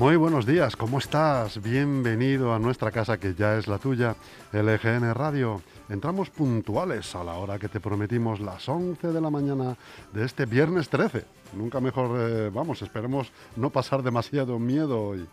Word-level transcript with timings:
Muy 0.00 0.16
buenos 0.16 0.46
días, 0.46 0.76
¿cómo 0.76 0.98
estás? 0.98 1.60
Bienvenido 1.60 2.54
a 2.54 2.58
nuestra 2.58 2.90
casa 2.90 3.20
que 3.20 3.34
ya 3.34 3.58
es 3.58 3.68
la 3.68 3.76
tuya, 3.76 4.16
LGN 4.50 5.12
Radio. 5.12 5.60
Entramos 5.90 6.30
puntuales 6.30 7.14
a 7.14 7.22
la 7.22 7.34
hora 7.34 7.58
que 7.58 7.68
te 7.68 7.80
prometimos, 7.80 8.40
las 8.40 8.66
11 8.66 9.08
de 9.08 9.20
la 9.20 9.28
mañana 9.28 9.76
de 10.14 10.24
este 10.24 10.46
viernes 10.46 10.88
13. 10.88 11.26
Nunca 11.52 11.80
mejor, 11.80 12.18
eh, 12.18 12.48
vamos, 12.50 12.80
esperemos 12.80 13.30
no 13.56 13.68
pasar 13.68 14.02
demasiado 14.02 14.58
miedo 14.58 15.02
hoy. 15.02 15.28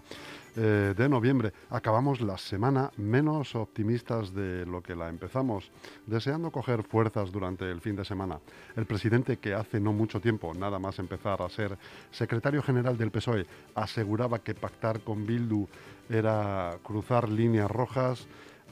Eh, 0.59 0.95
de 0.97 1.07
noviembre. 1.07 1.53
Acabamos 1.69 2.19
la 2.19 2.35
semana 2.35 2.89
menos 2.97 3.53
optimistas 3.53 4.33
de 4.33 4.65
lo 4.65 4.81
que 4.81 4.95
la 4.95 5.07
empezamos, 5.07 5.69
deseando 6.07 6.49
coger 6.49 6.81
fuerzas 6.81 7.31
durante 7.31 7.69
el 7.69 7.79
fin 7.79 7.95
de 7.95 8.03
semana. 8.03 8.39
El 8.75 8.87
presidente 8.87 9.37
que 9.37 9.53
hace 9.53 9.79
no 9.79 9.93
mucho 9.93 10.19
tiempo, 10.19 10.55
nada 10.55 10.79
más 10.79 10.97
empezar 10.97 11.43
a 11.43 11.49
ser 11.49 11.77
secretario 12.09 12.63
general 12.63 12.97
del 12.97 13.11
PSOE, 13.11 13.45
aseguraba 13.75 14.39
que 14.39 14.55
pactar 14.55 15.01
con 15.01 15.27
Bildu 15.27 15.67
era 16.09 16.75
cruzar 16.81 17.29
líneas 17.29 17.69
rojas. 17.69 18.25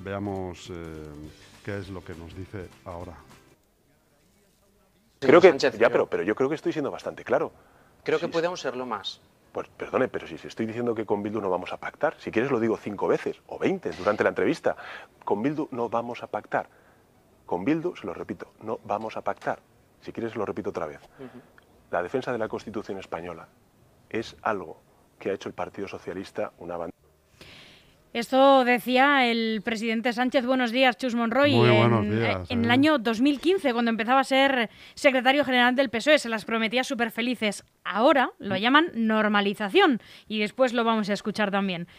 Veamos 0.03 0.71
eh, 0.71 1.03
qué 1.63 1.77
es 1.77 1.89
lo 1.89 2.03
que 2.03 2.15
nos 2.15 2.35
dice 2.35 2.67
ahora. 2.85 3.13
Creo 5.19 5.39
que, 5.39 5.55
ya, 5.55 5.89
pero, 5.91 6.07
pero 6.07 6.23
yo 6.23 6.33
creo 6.33 6.49
que 6.49 6.55
estoy 6.55 6.73
siendo 6.73 6.89
bastante 6.89 7.23
claro. 7.23 7.51
Creo 8.03 8.19
que 8.19 8.27
podemos 8.27 8.59
serlo 8.59 8.87
más. 8.87 9.21
Pues 9.55 9.69
perdone, 9.69 10.09
pero 10.09 10.27
si 10.27 10.35
estoy 10.35 10.65
diciendo 10.65 10.93
que 10.93 11.05
con 11.05 11.23
Bildu 11.23 11.39
no 11.39 11.49
vamos 11.49 11.71
a 11.71 11.77
pactar, 11.77 12.15
si 12.19 12.29
quieres 12.29 12.51
lo 12.51 12.59
digo 12.59 12.75
cinco 12.75 13.07
veces 13.07 13.41
o 13.47 13.57
veinte 13.57 13.89
durante 13.91 14.21
la 14.21 14.27
entrevista, 14.27 14.75
con 15.23 15.41
Bildu 15.41 15.69
no 15.71 15.87
vamos 15.87 16.23
a 16.23 16.27
pactar. 16.27 16.67
Con 17.45 17.63
Bildu, 17.63 17.95
se 17.95 18.05
lo 18.05 18.13
repito, 18.13 18.51
no 18.63 18.81
vamos 18.83 19.15
a 19.15 19.21
pactar. 19.21 19.59
Si 20.01 20.11
quieres 20.11 20.35
lo 20.35 20.45
repito 20.45 20.71
otra 20.71 20.87
vez. 20.87 20.99
La 21.89 22.03
defensa 22.03 22.33
de 22.33 22.37
la 22.37 22.49
Constitución 22.49 22.97
española 22.97 23.47
es 24.09 24.35
algo 24.41 24.81
que 25.17 25.29
ha 25.29 25.33
hecho 25.33 25.47
el 25.47 25.55
Partido 25.55 25.87
Socialista 25.87 26.51
una 26.57 26.75
bandera. 26.75 26.94
Esto 28.15 28.63
decía 28.63 29.29
el 29.29 29.61
presidente 29.61 30.13
Sánchez. 30.13 30.45
Buenos 30.45 30.71
días, 30.71 30.95
Chus 30.95 31.15
Monroy. 31.15 31.53
en, 31.53 32.13
en 32.47 32.63
el 32.63 32.69
eh. 32.69 32.71
año 32.71 32.97
2015, 32.97 33.73
cuando 33.73 33.91
empezaba 33.91 34.21
a 34.21 34.23
ser 34.23 34.69
secretario 34.93 35.43
general 35.43 35.75
del 35.75 35.89
PSOE, 35.89 36.17
se 36.17 36.29
las 36.29 36.45
prometía 36.45 36.85
súper 36.85 37.11
felices. 37.11 37.65
Ahora 37.83 38.31
lo 38.39 38.55
llaman 38.55 38.89
normalización 38.93 39.99
y 40.29 40.39
después 40.39 40.71
lo 40.71 40.85
vamos 40.85 41.09
a 41.09 41.13
escuchar 41.13 41.51
también. 41.51 41.89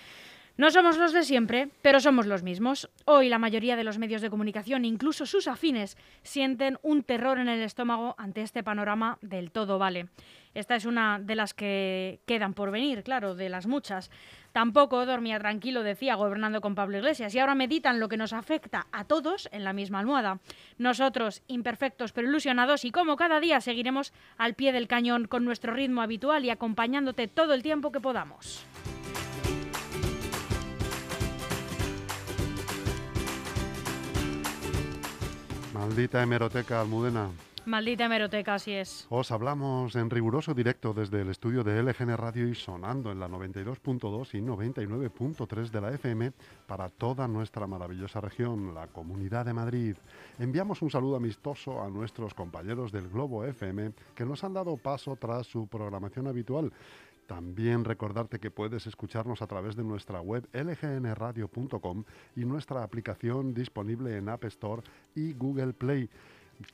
No 0.58 0.70
somos 0.70 0.96
los 0.96 1.12
de 1.12 1.22
siempre, 1.22 1.68
pero 1.82 2.00
somos 2.00 2.26
los 2.26 2.42
mismos. 2.42 2.88
Hoy 3.04 3.28
la 3.28 3.38
mayoría 3.38 3.76
de 3.76 3.84
los 3.84 3.98
medios 3.98 4.22
de 4.22 4.30
comunicación, 4.30 4.86
incluso 4.86 5.27
sus 5.27 5.48
afines, 5.48 5.98
sienten 6.22 6.78
un 6.83 7.02
terror 7.02 7.39
en 7.39 7.48
el 7.48 7.61
estómago 7.61 8.14
ante 8.17 8.40
este 8.40 8.62
panorama 8.62 9.18
del 9.20 9.50
todo 9.50 9.78
vale. 9.78 10.08
Esta 10.55 10.74
es 10.74 10.86
una 10.86 11.18
de 11.18 11.34
las 11.34 11.52
que 11.52 12.20
quedan 12.24 12.55
por 12.55 12.70
venir, 12.70 13.02
claro, 13.02 13.34
de 13.34 13.50
las 13.50 13.66
muchas. 13.66 14.11
Tampoco 14.52 15.05
dormía 15.05 15.39
tranquilo, 15.39 15.83
decía, 15.83 16.14
gobernando 16.14 16.62
con 16.62 16.74
Pablo 16.74 16.96
Iglesias, 16.96 17.34
y 17.34 17.39
ahora 17.39 17.55
meditan 17.55 18.00
lo 18.00 18.08
que 18.08 18.16
nos 18.16 18.33
afecta 18.33 18.86
a 18.92 19.05
todos 19.05 19.50
en 19.52 19.62
la 19.62 19.74
misma 19.74 19.98
almohada. 19.98 20.39
Nosotros, 20.78 21.42
imperfectos 21.48 22.12
pero 22.12 22.28
ilusionados, 22.28 22.86
y 22.86 22.92
como 22.92 23.16
cada 23.16 23.40
día 23.40 23.61
seguiremos 23.61 24.14
al 24.39 24.55
pie 24.55 24.72
del 24.72 24.89
cañón 24.89 25.27
con 25.27 25.45
nuestro 25.45 25.74
ritmo 25.74 26.00
habitual 26.00 26.46
y 26.46 26.48
acompañándote 26.48 27.28
todo 27.28 27.52
el 27.52 27.62
tiempo 27.62 27.92
que 27.92 28.00
podamos. 28.00 28.64
Maldita 35.79 36.23
hemeroteca 36.23 36.81
almudena. 36.81 37.29
Maldita 37.67 38.07
hemeroteca, 38.07 38.55
así 38.55 38.73
es. 38.73 39.07
Os 39.11 39.31
hablamos 39.31 39.95
en 39.95 40.09
riguroso 40.09 40.55
directo 40.55 40.95
desde 40.95 41.20
el 41.20 41.29
estudio 41.29 41.64
de 41.64 41.83
LGN 41.83 42.17
Radio 42.17 42.48
y 42.48 42.55
sonando 42.55 43.13
en 43.13 43.20
la 43.20 43.29
92.2 43.29 44.35
y 44.35 44.41
99.3 44.41 45.69
de 45.69 45.81
la 45.83 45.91
FM 45.91 46.33
para 46.67 46.89
toda 46.89 47.29
nuestra 47.29 47.67
maravillosa 47.67 48.23
región, 48.23 48.75
la 48.75 48.87
Comunidad 48.87 49.45
de 49.45 49.53
Madrid. 49.53 49.97
Enviamos 50.39 50.81
un 50.81 50.91
saludo 50.91 51.17
amistoso 51.17 51.83
a 51.83 51.91
nuestros 51.91 52.33
compañeros 52.33 52.91
del 52.91 53.08
Globo 53.08 53.45
FM 53.45 53.93
que 54.14 54.25
nos 54.25 54.45
han 54.45 54.55
dado 54.55 54.79
paso 54.79 55.17
tras 55.17 55.47
su 55.47 55.67
programación 55.67 56.27
habitual. 56.27 56.73
También 57.27 57.85
recordarte 57.85 58.39
que 58.39 58.51
puedes 58.51 58.87
escucharnos 58.87 59.42
a 59.42 59.47
través 59.47 59.77
de 59.77 59.83
nuestra 59.83 60.20
web 60.20 60.48
lgnradio.com 60.53 62.05
y 62.37 62.45
nuestra 62.45 62.83
aplicación 62.83 63.53
disponible 63.53 64.17
en 64.17 64.29
App 64.29 64.45
Store 64.45 64.83
y 65.14 65.33
Google 65.33 65.73
Play. 65.73 66.09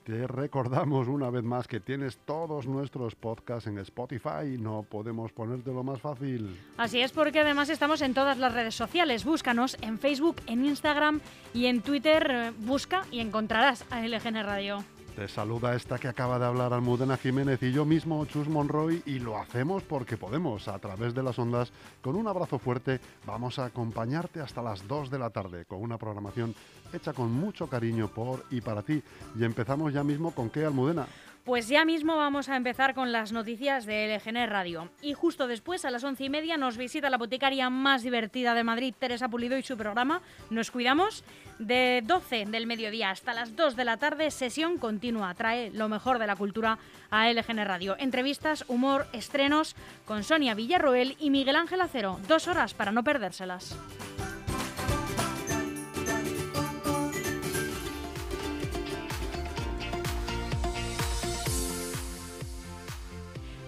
Te 0.05 0.27
recordamos 0.27 1.09
una 1.09 1.31
vez 1.31 1.43
más 1.43 1.67
que 1.67 1.81
tienes 1.81 2.19
todos 2.19 2.67
nuestros 2.67 3.15
podcasts 3.15 3.67
en 3.67 3.79
Spotify. 3.79 4.57
No 4.59 4.85
podemos 4.89 5.33
ponértelo 5.33 5.83
más 5.83 6.01
fácil. 6.01 6.57
Así 6.77 7.01
es, 7.01 7.13
porque 7.13 7.41
además 7.41 7.69
estamos 7.69 8.01
en 8.03 8.15
todas 8.15 8.39
las 8.39 8.55
redes 8.55 8.75
sociales. 8.75 9.25
Búscanos 9.25 9.77
en 9.81 9.99
Facebook, 9.99 10.37
en 10.47 10.65
Instagram 10.65 11.21
y 11.53 11.67
en 11.67 11.83
Twitter. 11.83 12.31
Eh, 12.31 12.53
Busca 12.59 13.07
y 13.11 13.21
encontrarás 13.21 13.85
a 13.91 14.07
LGN 14.07 14.45
Radio. 14.45 14.85
Te 15.17 15.29
saluda 15.29 15.75
esta 15.75 15.99
que 15.99 16.09
acaba 16.09 16.39
de 16.39 16.47
hablar 16.47 16.73
Almudena 16.73 17.19
Jiménez 17.19 17.63
y 17.63 17.71
yo 17.71 17.85
mismo, 17.85 18.25
Chus 18.25 18.49
Monroy, 18.49 19.03
y 19.05 19.19
lo 19.19 19.37
hacemos 19.37 19.83
porque 19.83 20.17
podemos, 20.17 20.69
a 20.69 20.79
través 20.79 21.15
de 21.15 21.23
las 21.23 21.39
ondas, 21.39 21.71
con 22.01 22.17
un 22.17 22.27
abrazo 22.29 22.59
fuerte, 22.59 22.99
vamos 23.27 23.59
a 23.59 23.67
acompañarte 23.67 24.41
hasta 24.41 24.63
las 24.63 24.89
2 24.89 25.11
de 25.11 25.19
la 25.19 25.29
tarde 25.29 25.67
con 25.67 25.83
una 25.83 25.99
programación 25.99 26.55
hecha 26.95 27.13
con 27.13 27.31
mucho 27.31 27.67
cariño 27.67 28.09
por 28.09 28.47
y 28.51 28.63
para 28.63 28.83
ti. 28.83 29.03
Y 29.39 29.45
empezamos 29.45 29.93
ya 29.93 30.03
mismo 30.03 30.31
con 30.31 30.49
qué, 30.49 30.65
Almudena. 30.65 31.07
Pues 31.45 31.67
ya 31.67 31.85
mismo 31.85 32.17
vamos 32.17 32.49
a 32.49 32.55
empezar 32.55 32.95
con 32.95 33.11
las 33.11 33.33
noticias 33.33 33.85
de 33.85 34.17
LGN 34.17 34.49
Radio. 34.49 34.91
Y 35.01 35.13
justo 35.15 35.49
después, 35.49 35.85
a 35.85 35.91
las 35.91 36.05
once 36.05 36.23
y 36.23 36.31
media, 36.31 36.57
nos 36.57 36.77
visita 36.77 37.11
la 37.11 37.19
boticaria 37.19 37.69
más 37.69 38.05
divertida 38.05 38.55
de 38.55 38.63
Madrid, 38.63 38.95
Teresa 38.97 39.29
Pulido, 39.29 39.59
y 39.59 39.63
su 39.65 39.77
programa 39.77 40.23
Nos 40.51 40.71
Cuidamos. 40.71 41.25
De 41.59 42.01
12 42.05 42.47
del 42.47 42.69
mediodía 42.69 43.11
hasta 43.11 43.35
las 43.35 43.57
2 43.57 43.75
de 43.75 43.85
la 43.85 43.97
tarde, 43.97 44.31
sesión 44.31 44.79
continua. 44.79 45.35
Trae 45.35 45.73
lo 45.73 45.89
mejor 45.89 46.21
de 46.21 46.29
la 46.29 46.37
cultura 46.37 46.79
a 47.11 47.29
LGN 47.29 47.65
Radio. 47.65 47.97
Entrevistas, 47.99 48.65
humor, 48.69 49.09
estrenos 49.13 49.75
con 50.07 50.23
Sonia 50.23 50.55
Villarroel 50.55 51.17
y 51.19 51.31
Miguel 51.31 51.57
Ángel 51.57 51.81
Acero. 51.81 52.21
Dos 52.29 52.47
horas 52.47 52.73
para 52.73 52.93
no 52.93 53.03
perdérselas. 53.03 53.77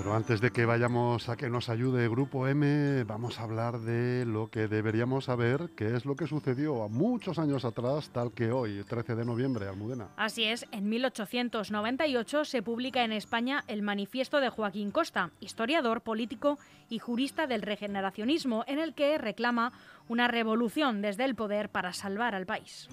Pero 0.00 0.14
antes 0.14 0.40
de 0.40 0.50
que 0.50 0.64
vayamos 0.64 1.28
a 1.28 1.36
que 1.36 1.50
nos 1.50 1.68
ayude 1.68 2.08
Grupo 2.08 2.48
M, 2.48 3.04
vamos 3.04 3.38
a 3.38 3.42
hablar 3.42 3.80
de 3.80 4.24
lo 4.24 4.48
que 4.48 4.66
deberíamos 4.66 5.26
saber, 5.26 5.72
que 5.76 5.94
es 5.94 6.06
lo 6.06 6.16
que 6.16 6.26
sucedió 6.26 6.82
a 6.82 6.88
muchos 6.88 7.38
años 7.38 7.66
atrás, 7.66 8.08
tal 8.08 8.32
que 8.32 8.50
hoy, 8.50 8.82
13 8.82 9.14
de 9.14 9.26
noviembre, 9.26 9.68
Almudena. 9.68 10.08
Así 10.16 10.44
es, 10.44 10.64
en 10.72 10.88
1898 10.88 12.46
se 12.46 12.62
publica 12.62 13.04
en 13.04 13.12
España 13.12 13.62
el 13.66 13.82
Manifiesto 13.82 14.40
de 14.40 14.48
Joaquín 14.48 14.90
Costa, 14.90 15.32
historiador, 15.38 16.00
político 16.00 16.58
y 16.88 16.98
jurista 16.98 17.46
del 17.46 17.60
regeneracionismo, 17.60 18.64
en 18.66 18.78
el 18.78 18.94
que 18.94 19.18
reclama 19.18 19.70
una 20.08 20.28
revolución 20.28 21.02
desde 21.02 21.26
el 21.26 21.34
poder 21.34 21.68
para 21.68 21.92
salvar 21.92 22.34
al 22.34 22.46
país. 22.46 22.88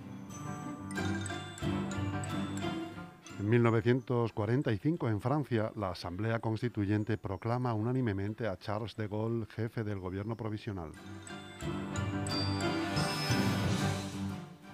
En 3.40 3.50
1945, 3.50 5.10
en 5.10 5.22
Francia, 5.22 5.72
la 5.76 5.92
Asamblea 5.92 6.40
Constituyente 6.40 7.20
proclama 7.20 7.76
unánimemente 7.76 8.48
a 8.48 8.58
Charles 8.58 8.96
de 8.96 9.08
Gaulle 9.08 9.46
jefe 9.46 9.84
del 9.84 10.00
gobierno 10.00 10.36
provisional. 10.36 10.92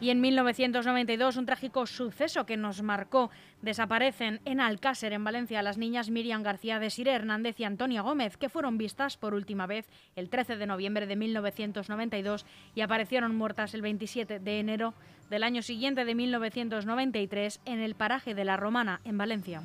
Y 0.04 0.10
en 0.10 0.20
1992, 0.20 1.38
un 1.38 1.46
trágico 1.46 1.86
suceso 1.86 2.46
que 2.46 2.58
nos 2.58 2.82
marcó. 2.82 3.32
Desaparecen 3.62 4.42
en 4.44 4.60
Alcácer, 4.60 5.14
en 5.14 5.24
Valencia, 5.24 5.62
las 5.62 5.78
niñas 5.78 6.10
Miriam 6.10 6.44
García 6.44 6.78
de 6.78 6.90
Sire 6.90 7.14
Hernández 7.14 7.58
y 7.62 7.64
Antonia 7.64 8.02
Gómez, 8.02 8.36
que 8.36 8.50
fueron 8.50 8.78
vistas 8.78 9.16
por 9.16 9.34
última 9.34 9.66
vez 9.66 9.88
el 10.18 10.30
13 10.30 10.58
de 10.58 10.68
noviembre 10.68 11.08
de 11.08 11.16
1992 11.16 12.46
y 12.76 12.82
aparecieron 12.82 13.34
muertas 13.34 13.74
el 13.76 13.82
27 13.82 14.40
de 14.40 14.60
enero 14.60 14.94
del 15.30 15.42
año 15.42 15.62
siguiente 15.62 16.04
de 16.04 16.16
1993 16.16 17.62
en 17.64 17.80
el 17.80 17.96
paraje 17.96 18.36
de 18.36 18.44
La 18.44 18.58
Romana, 18.58 19.00
en 19.06 19.18
Valencia. 19.18 19.62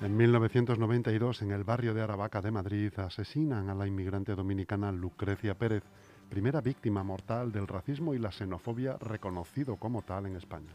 En 0.00 0.16
1992, 0.16 1.42
en 1.42 1.52
el 1.52 1.62
barrio 1.62 1.92
de 1.92 2.00
Aravaca 2.00 2.40
de 2.40 2.50
Madrid, 2.50 2.90
asesinan 2.96 3.68
a 3.68 3.74
la 3.74 3.86
inmigrante 3.86 4.34
dominicana 4.34 4.90
Lucrecia 4.92 5.54
Pérez, 5.58 5.84
primera 6.30 6.60
víctima 6.60 7.02
mortal 7.02 7.50
del 7.50 7.66
racismo 7.66 8.14
y 8.14 8.18
la 8.18 8.30
xenofobia 8.30 8.96
reconocido 8.98 9.76
como 9.76 10.02
tal 10.02 10.26
en 10.26 10.36
España. 10.36 10.70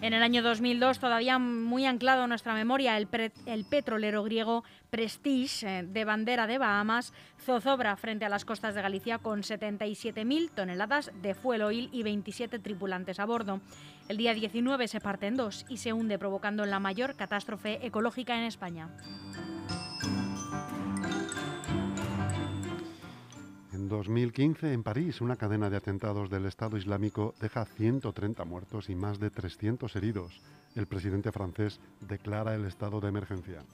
En 0.00 0.12
el 0.12 0.22
año 0.22 0.42
2002, 0.42 0.98
todavía 0.98 1.38
muy 1.38 1.86
anclado 1.86 2.24
en 2.24 2.28
nuestra 2.28 2.52
memoria, 2.52 2.98
el, 2.98 3.06
petrolero 3.64 4.22
griego 4.22 4.62
Prestige, 4.90 5.66
eh, 5.66 5.82
de 5.82 6.04
bandera 6.04 6.46
de 6.46 6.58
Bahamas, 6.58 7.14
zozobra 7.40 7.96
frente 7.96 8.26
a 8.26 8.28
las 8.28 8.44
costas 8.44 8.74
de 8.74 8.82
Galicia 8.82 9.18
con 9.18 9.40
77.000 9.40 10.50
toneladas 10.50 11.10
de 11.22 11.34
fuel 11.34 11.62
oil 11.62 11.88
y 11.90 12.02
27 12.02 12.58
tripulantes 12.58 13.18
a 13.18 13.24
bordo. 13.24 13.60
El 14.08 14.18
día 14.18 14.34
19 14.34 14.88
se 14.88 15.00
parte 15.00 15.26
en 15.26 15.36
dos 15.36 15.64
y 15.70 15.78
se 15.78 15.94
hunde, 15.94 16.18
provocando 16.18 16.66
la 16.66 16.80
mayor 16.80 17.16
catástrofe 17.16 17.84
ecológica 17.84 18.36
en 18.36 18.44
España. 18.44 18.90
En 23.74 23.88
2015, 23.88 24.72
en 24.72 24.84
París, 24.84 25.20
una 25.20 25.34
cadena 25.34 25.68
de 25.68 25.76
atentados 25.76 26.30
del 26.30 26.46
Estado 26.46 26.76
Islámico 26.76 27.34
deja 27.40 27.64
130 27.64 28.44
muertos 28.44 28.88
y 28.88 28.94
más 28.94 29.18
de 29.18 29.30
300 29.30 29.96
heridos. 29.96 30.40
El 30.76 30.86
presidente 30.86 31.32
francés 31.32 31.80
declara 32.00 32.54
el 32.54 32.66
estado 32.66 33.00
de 33.00 33.08
emergencia. 33.08 33.64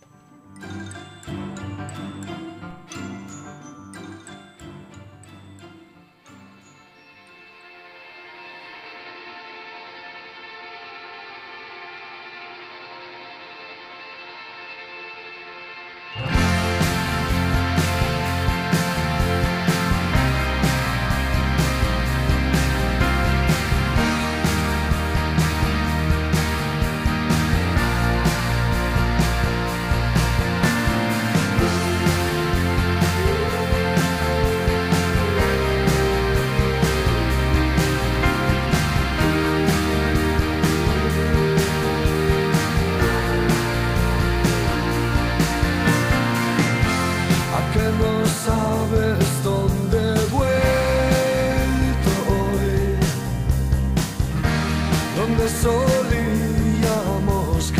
La 55.36 55.46
caída 55.46 57.20
más 57.26 57.72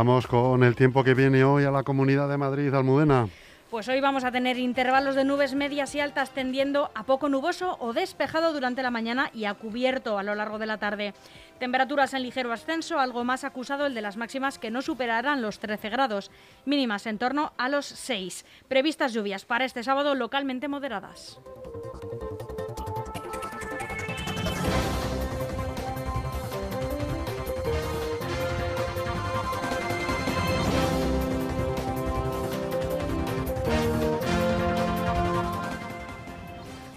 Vamos 0.00 0.26
con 0.26 0.64
el 0.64 0.76
tiempo 0.76 1.04
que 1.04 1.12
viene 1.12 1.44
hoy 1.44 1.64
a 1.64 1.70
la 1.70 1.82
Comunidad 1.82 2.26
de 2.26 2.38
Madrid, 2.38 2.72
Almudena. 2.72 3.28
Pues 3.68 3.86
hoy 3.86 4.00
vamos 4.00 4.24
a 4.24 4.32
tener 4.32 4.58
intervalos 4.58 5.14
de 5.14 5.26
nubes 5.26 5.54
medias 5.54 5.94
y 5.94 6.00
altas 6.00 6.30
tendiendo 6.30 6.90
a 6.94 7.04
poco 7.04 7.28
nuboso 7.28 7.76
o 7.80 7.92
despejado 7.92 8.54
durante 8.54 8.82
la 8.82 8.90
mañana 8.90 9.30
y 9.34 9.44
a 9.44 9.52
cubierto 9.52 10.18
a 10.18 10.22
lo 10.22 10.34
largo 10.34 10.58
de 10.58 10.64
la 10.64 10.78
tarde. 10.78 11.12
Temperaturas 11.58 12.14
en 12.14 12.22
ligero 12.22 12.50
ascenso, 12.50 12.98
algo 12.98 13.24
más 13.24 13.44
acusado 13.44 13.84
el 13.84 13.92
de 13.92 14.00
las 14.00 14.16
máximas 14.16 14.58
que 14.58 14.70
no 14.70 14.80
superarán 14.80 15.42
los 15.42 15.58
13 15.58 15.90
grados, 15.90 16.30
mínimas 16.64 17.04
en 17.04 17.18
torno 17.18 17.52
a 17.58 17.68
los 17.68 17.84
6. 17.84 18.46
Previstas 18.68 19.12
lluvias 19.12 19.44
para 19.44 19.66
este 19.66 19.82
sábado 19.82 20.14
localmente 20.14 20.66
moderadas. 20.66 21.38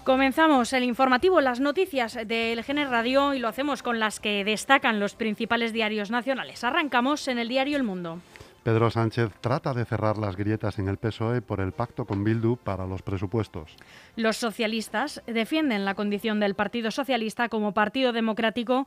Comenzamos 0.04 0.74
el 0.74 0.84
informativo, 0.84 1.40
las 1.40 1.60
noticias 1.60 2.18
del 2.26 2.62
GN 2.62 2.90
Radio 2.90 3.32
y 3.32 3.38
lo 3.38 3.48
hacemos 3.48 3.82
con 3.82 3.98
las 3.98 4.20
que 4.20 4.44
destacan 4.44 5.00
los 5.00 5.14
principales 5.14 5.72
diarios 5.72 6.10
nacionales. 6.10 6.62
Arrancamos 6.62 7.26
en 7.26 7.38
el 7.38 7.48
diario 7.48 7.78
El 7.78 7.84
Mundo. 7.84 8.20
Pedro 8.62 8.90
Sánchez 8.90 9.30
trata 9.40 9.72
de 9.72 9.86
cerrar 9.86 10.18
las 10.18 10.36
grietas 10.36 10.78
en 10.78 10.88
el 10.88 10.98
PSOE 10.98 11.40
por 11.40 11.60
el 11.60 11.72
pacto 11.72 12.04
con 12.04 12.22
Bildu 12.22 12.56
para 12.56 12.86
los 12.86 13.00
presupuestos. 13.00 13.76
Los 14.16 14.36
socialistas 14.36 15.22
defienden 15.26 15.86
la 15.86 15.94
condición 15.94 16.38
del 16.38 16.54
Partido 16.54 16.90
Socialista 16.90 17.48
como 17.48 17.72
partido 17.72 18.12
democrático 18.12 18.86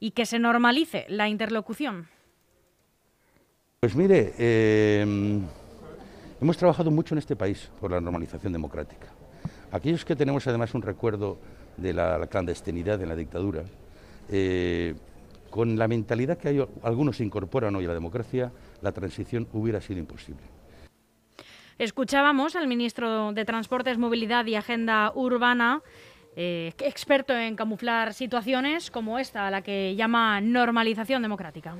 y 0.00 0.12
que 0.12 0.24
se 0.24 0.38
normalice 0.38 1.04
la 1.10 1.28
interlocución. 1.28 2.08
Pues 3.80 3.94
mire, 3.94 4.32
eh, 4.38 5.40
hemos 6.40 6.56
trabajado 6.56 6.90
mucho 6.90 7.14
en 7.14 7.18
este 7.18 7.36
país 7.36 7.70
por 7.78 7.90
la 7.90 8.00
normalización 8.00 8.54
democrática. 8.54 9.13
Aquellos 9.74 10.04
que 10.04 10.14
tenemos 10.14 10.46
además 10.46 10.72
un 10.74 10.82
recuerdo 10.82 11.36
de 11.76 11.92
la, 11.92 12.24
clandestinidad 12.28 13.02
en 13.02 13.08
la 13.08 13.16
dictadura, 13.16 13.64
eh, 14.30 14.94
con 15.50 15.76
la 15.76 15.88
mentalidad 15.88 16.38
que 16.38 16.64
algunos 16.84 17.18
incorporan 17.18 17.74
hoy 17.74 17.84
a 17.84 17.88
la 17.88 17.94
democracia, 17.94 18.52
la 18.82 18.92
transición 18.92 19.48
hubiera 19.52 19.80
sido 19.80 19.98
imposible. 19.98 20.42
Escuchábamos 21.76 22.54
al 22.54 22.68
ministro 22.68 23.32
de 23.32 23.44
Transportes, 23.44 23.98
Movilidad 23.98 24.46
y 24.46 24.54
Agenda 24.54 25.10
Urbana, 25.12 25.82
eh, 26.36 26.72
experto 26.78 27.36
en 27.36 27.56
camuflar 27.56 28.14
situaciones 28.14 28.92
como 28.92 29.18
esta, 29.18 29.50
la 29.50 29.62
que 29.62 29.96
llama 29.96 30.40
normalización 30.40 31.20
democrática. 31.20 31.74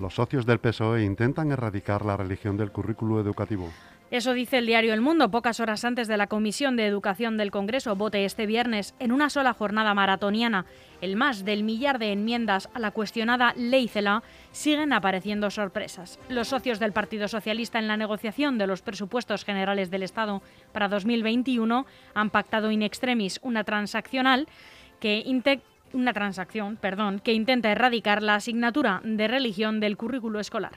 Los 0.00 0.14
socios 0.14 0.46
del 0.46 0.58
PSOE 0.58 1.04
intentan 1.04 1.52
erradicar 1.52 2.04
la 2.04 2.16
religión 2.16 2.56
del 2.56 2.72
currículo 2.72 3.20
educativo. 3.20 3.70
Eso 4.10 4.32
dice 4.32 4.58
el 4.58 4.66
diario 4.66 4.92
El 4.92 5.00
Mundo 5.00 5.30
pocas 5.30 5.60
horas 5.60 5.84
antes 5.84 6.08
de 6.08 6.16
la 6.16 6.26
Comisión 6.26 6.76
de 6.76 6.86
Educación 6.86 7.36
del 7.36 7.50
Congreso 7.50 7.96
vote 7.96 8.24
este 8.24 8.46
viernes 8.46 8.94
en 8.98 9.12
una 9.12 9.30
sola 9.30 9.54
jornada 9.54 9.94
maratoniana. 9.94 10.66
El 11.00 11.16
más 11.16 11.44
del 11.44 11.64
millar 11.64 11.98
de 11.98 12.12
enmiendas 12.12 12.68
a 12.74 12.78
la 12.78 12.90
cuestionada 12.90 13.54
Ley 13.56 13.88
CELA 13.88 14.22
siguen 14.52 14.92
apareciendo 14.92 15.50
sorpresas. 15.50 16.20
Los 16.28 16.48
socios 16.48 16.78
del 16.78 16.92
Partido 16.92 17.26
Socialista 17.28 17.78
en 17.78 17.88
la 17.88 17.96
negociación 17.96 18.58
de 18.58 18.66
los 18.66 18.82
presupuestos 18.82 19.44
generales 19.44 19.90
del 19.90 20.02
Estado 20.02 20.42
para 20.72 20.88
2021 20.88 21.86
han 22.14 22.30
pactado 22.30 22.70
in 22.70 22.82
extremis 22.82 23.40
una 23.42 23.64
transaccional 23.64 24.46
que 25.00 25.22
una 25.94 26.12
transacción, 26.12 26.76
perdón, 26.76 27.20
que 27.20 27.32
intenta 27.32 27.70
erradicar 27.70 28.22
la 28.22 28.34
asignatura 28.34 29.00
de 29.04 29.28
religión 29.28 29.80
del 29.80 29.96
currículo 29.96 30.40
escolar. 30.40 30.72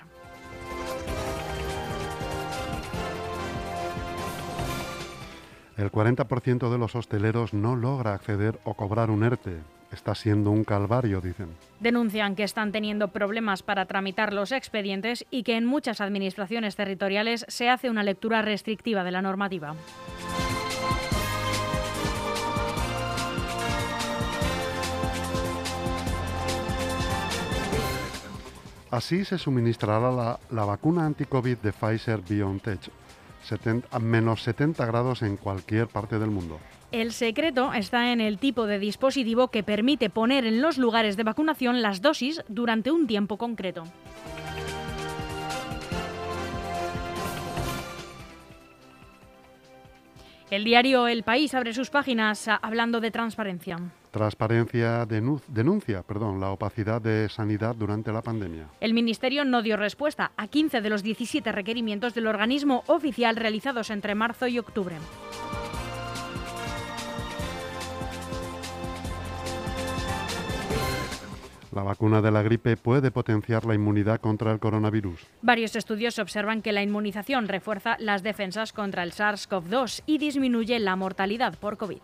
El 5.77 5.91
40% 5.91 6.71
de 6.71 6.77
los 6.77 6.95
hosteleros 6.95 7.53
no 7.53 7.75
logra 7.75 8.13
acceder 8.13 8.59
o 8.63 8.73
cobrar 8.73 9.11
un 9.11 9.23
ERTE. 9.23 9.59
Está 9.91 10.15
siendo 10.15 10.51
un 10.51 10.63
calvario, 10.63 11.21
dicen. 11.21 11.49
Denuncian 11.79 12.35
que 12.35 12.43
están 12.43 12.71
teniendo 12.71 13.09
problemas 13.09 13.63
para 13.63 13.85
tramitar 13.85 14.33
los 14.33 14.51
expedientes 14.51 15.25
y 15.29 15.43
que 15.43 15.55
en 15.55 15.65
muchas 15.65 16.01
administraciones 16.01 16.75
territoriales 16.75 17.45
se 17.47 17.69
hace 17.69 17.89
una 17.89 18.03
lectura 18.03 18.41
restrictiva 18.41 19.03
de 19.03 19.11
la 19.11 19.21
normativa. 19.21 19.75
Así 28.89 29.25
se 29.25 29.37
suministrará 29.37 30.39
la, 30.49 30.65
vacuna 30.65 31.05
anti-COVID 31.05 31.57
de 31.57 31.73
Pfizer 31.73 32.21
BioNTech 32.21 32.89
a 33.91 33.99
menos 33.99 34.43
70 34.43 34.85
grados 34.85 35.21
en 35.21 35.37
cualquier 35.37 35.87
parte 35.87 36.19
del 36.19 36.29
mundo. 36.29 36.59
El 36.91 37.11
secreto 37.11 37.73
está 37.73 38.11
en 38.11 38.21
el 38.21 38.39
tipo 38.39 38.65
de 38.65 38.79
dispositivo 38.79 39.49
que 39.49 39.63
permite 39.63 40.09
poner 40.09 40.45
en 40.45 40.61
los 40.61 40.77
lugares 40.77 41.17
de 41.17 41.23
vacunación 41.23 41.81
las 41.81 42.01
dosis 42.01 42.41
durante 42.47 42.91
un 42.91 43.07
tiempo 43.07 43.37
concreto. 43.37 43.83
El 50.49 50.63
diario 50.63 51.07
El 51.07 51.23
País 51.23 51.53
abre 51.53 51.73
sus 51.73 51.89
páginas 51.89 52.47
hablando 52.47 53.01
de 53.01 53.11
transparencia. 53.11 53.79
Transparencia 54.17 55.05
denuncia 55.05 56.01
perdón, 56.01 56.39
la 56.39 56.49
opacidad 56.49 56.99
de 56.99 57.29
sanidad 57.29 57.75
durante 57.75 58.11
la 58.11 58.23
pandemia. 58.23 58.67
El 58.79 58.95
Ministerio 58.95 59.45
no 59.45 59.61
dio 59.61 59.77
respuesta 59.77 60.31
a 60.37 60.47
15 60.47 60.81
de 60.81 60.89
los 60.89 61.03
17 61.03 61.51
requerimientos 61.51 62.15
del 62.15 62.25
organismo 62.25 62.83
oficial 62.87 63.35
realizados 63.35 63.91
entre 63.91 64.15
marzo 64.15 64.47
y 64.47 64.57
octubre. 64.57 64.95
La 71.75 71.83
vacuna 71.83 72.19
de 72.23 72.31
la 72.31 72.41
gripe 72.41 72.75
puede 72.75 73.11
potenciar 73.11 73.65
la 73.65 73.75
inmunidad 73.75 74.19
contra 74.19 74.51
el 74.51 74.57
coronavirus. 74.57 75.27
Varios 75.43 75.75
estudios 75.75 76.17
observan 76.17 76.63
que 76.63 76.71
la 76.71 76.81
inmunización 76.81 77.47
refuerza 77.47 77.97
las 77.99 78.23
defensas 78.23 78.73
contra 78.73 79.03
el 79.03 79.11
SARS-CoV-2 79.11 80.01
y 80.07 80.17
disminuye 80.17 80.79
la 80.79 80.95
mortalidad 80.95 81.53
por 81.59 81.77
COVID. 81.77 81.99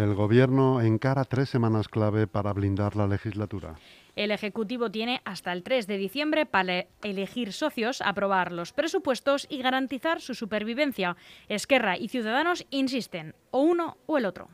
El 0.00 0.14
Gobierno 0.14 0.80
encara 0.80 1.26
tres 1.26 1.50
semanas 1.50 1.86
clave 1.88 2.26
para 2.26 2.54
blindar 2.54 2.96
la 2.96 3.06
legislatura. 3.06 3.74
El 4.16 4.30
Ejecutivo 4.30 4.90
tiene 4.90 5.20
hasta 5.26 5.52
el 5.52 5.62
3 5.62 5.86
de 5.86 5.98
diciembre 5.98 6.46
para 6.46 6.86
elegir 7.02 7.52
socios, 7.52 8.00
aprobar 8.00 8.50
los 8.50 8.72
presupuestos 8.72 9.46
y 9.50 9.60
garantizar 9.60 10.22
su 10.22 10.34
supervivencia. 10.34 11.18
Esquerra 11.50 11.98
y 11.98 12.08
Ciudadanos 12.08 12.64
insisten, 12.70 13.34
o 13.50 13.60
uno 13.60 13.98
o 14.06 14.16
el 14.16 14.24
otro. 14.24 14.48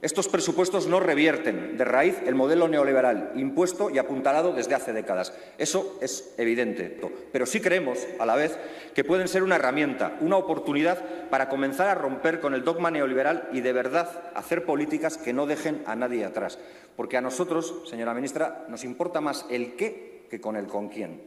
Estos 0.00 0.28
presupuestos 0.28 0.86
no 0.86 1.00
revierten 1.00 1.76
de 1.76 1.84
raíz 1.84 2.22
el 2.24 2.36
modelo 2.36 2.68
neoliberal 2.68 3.32
impuesto 3.34 3.90
y 3.90 3.98
apuntalado 3.98 4.52
desde 4.52 4.76
hace 4.76 4.92
décadas. 4.92 5.32
Eso 5.58 5.98
es 6.00 6.34
evidente. 6.38 7.00
Pero 7.32 7.46
sí 7.46 7.60
creemos, 7.60 7.98
a 8.20 8.26
la 8.26 8.36
vez, 8.36 8.56
que 8.94 9.02
pueden 9.02 9.26
ser 9.26 9.42
una 9.42 9.56
herramienta, 9.56 10.16
una 10.20 10.36
oportunidad 10.36 11.02
para 11.30 11.48
comenzar 11.48 11.88
a 11.88 11.94
romper 11.94 12.38
con 12.38 12.54
el 12.54 12.62
dogma 12.62 12.92
neoliberal 12.92 13.48
y, 13.52 13.60
de 13.60 13.72
verdad, 13.72 14.30
hacer 14.34 14.64
políticas 14.64 15.18
que 15.18 15.32
no 15.32 15.46
dejen 15.46 15.82
a 15.86 15.96
nadie 15.96 16.24
atrás. 16.24 16.60
Porque 16.96 17.16
a 17.16 17.20
nosotros, 17.20 17.82
señora 17.86 18.14
ministra, 18.14 18.66
nos 18.68 18.84
importa 18.84 19.20
más 19.20 19.46
el 19.50 19.74
qué 19.74 20.26
que 20.30 20.40
con 20.40 20.54
el 20.54 20.66
con 20.66 20.88
quién. 20.88 21.22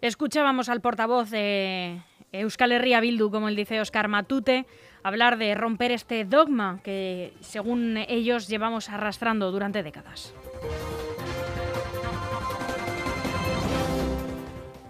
Escuchábamos 0.00 0.68
al 0.68 0.80
portavoz 0.80 1.30
de 1.30 2.00
Euskal 2.40 2.72
Herria 2.72 3.00
Bildu, 3.00 3.30
como 3.30 3.48
él 3.48 3.56
dice 3.56 3.80
Oscar 3.80 4.08
Matute, 4.08 4.66
hablar 5.02 5.38
de 5.38 5.54
romper 5.54 5.92
este 5.92 6.24
dogma 6.24 6.80
que, 6.82 7.32
según 7.40 7.96
ellos, 8.08 8.48
llevamos 8.48 8.88
arrastrando 8.88 9.52
durante 9.52 9.82
décadas. 9.82 10.34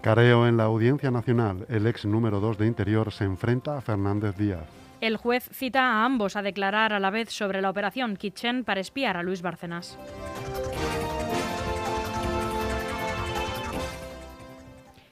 Careo 0.01 0.47
en 0.47 0.57
la 0.57 0.63
Audiencia 0.63 1.09
Nacional. 1.09 1.65
El 1.69 1.87
ex 1.87 2.05
número 2.05 2.39
2 2.39 2.59
de 2.59 2.67
Interior 2.67 3.11
se 3.11 3.23
enfrenta 3.23 3.77
a 3.77 3.81
Fernández 3.81 4.35
Díaz. 4.37 4.67
El 5.01 5.17
juez 5.17 5.49
cita 5.51 5.81
a 5.81 6.05
ambos 6.05 6.35
a 6.35 6.41
declarar 6.41 6.93
a 6.93 6.99
la 6.99 7.09
vez 7.09 7.29
sobre 7.29 7.61
la 7.61 7.69
operación 7.69 8.15
Kitchen 8.15 8.63
para 8.63 8.81
espiar 8.81 9.17
a 9.17 9.23
Luis 9.23 9.41
Bárcenas. 9.41 9.97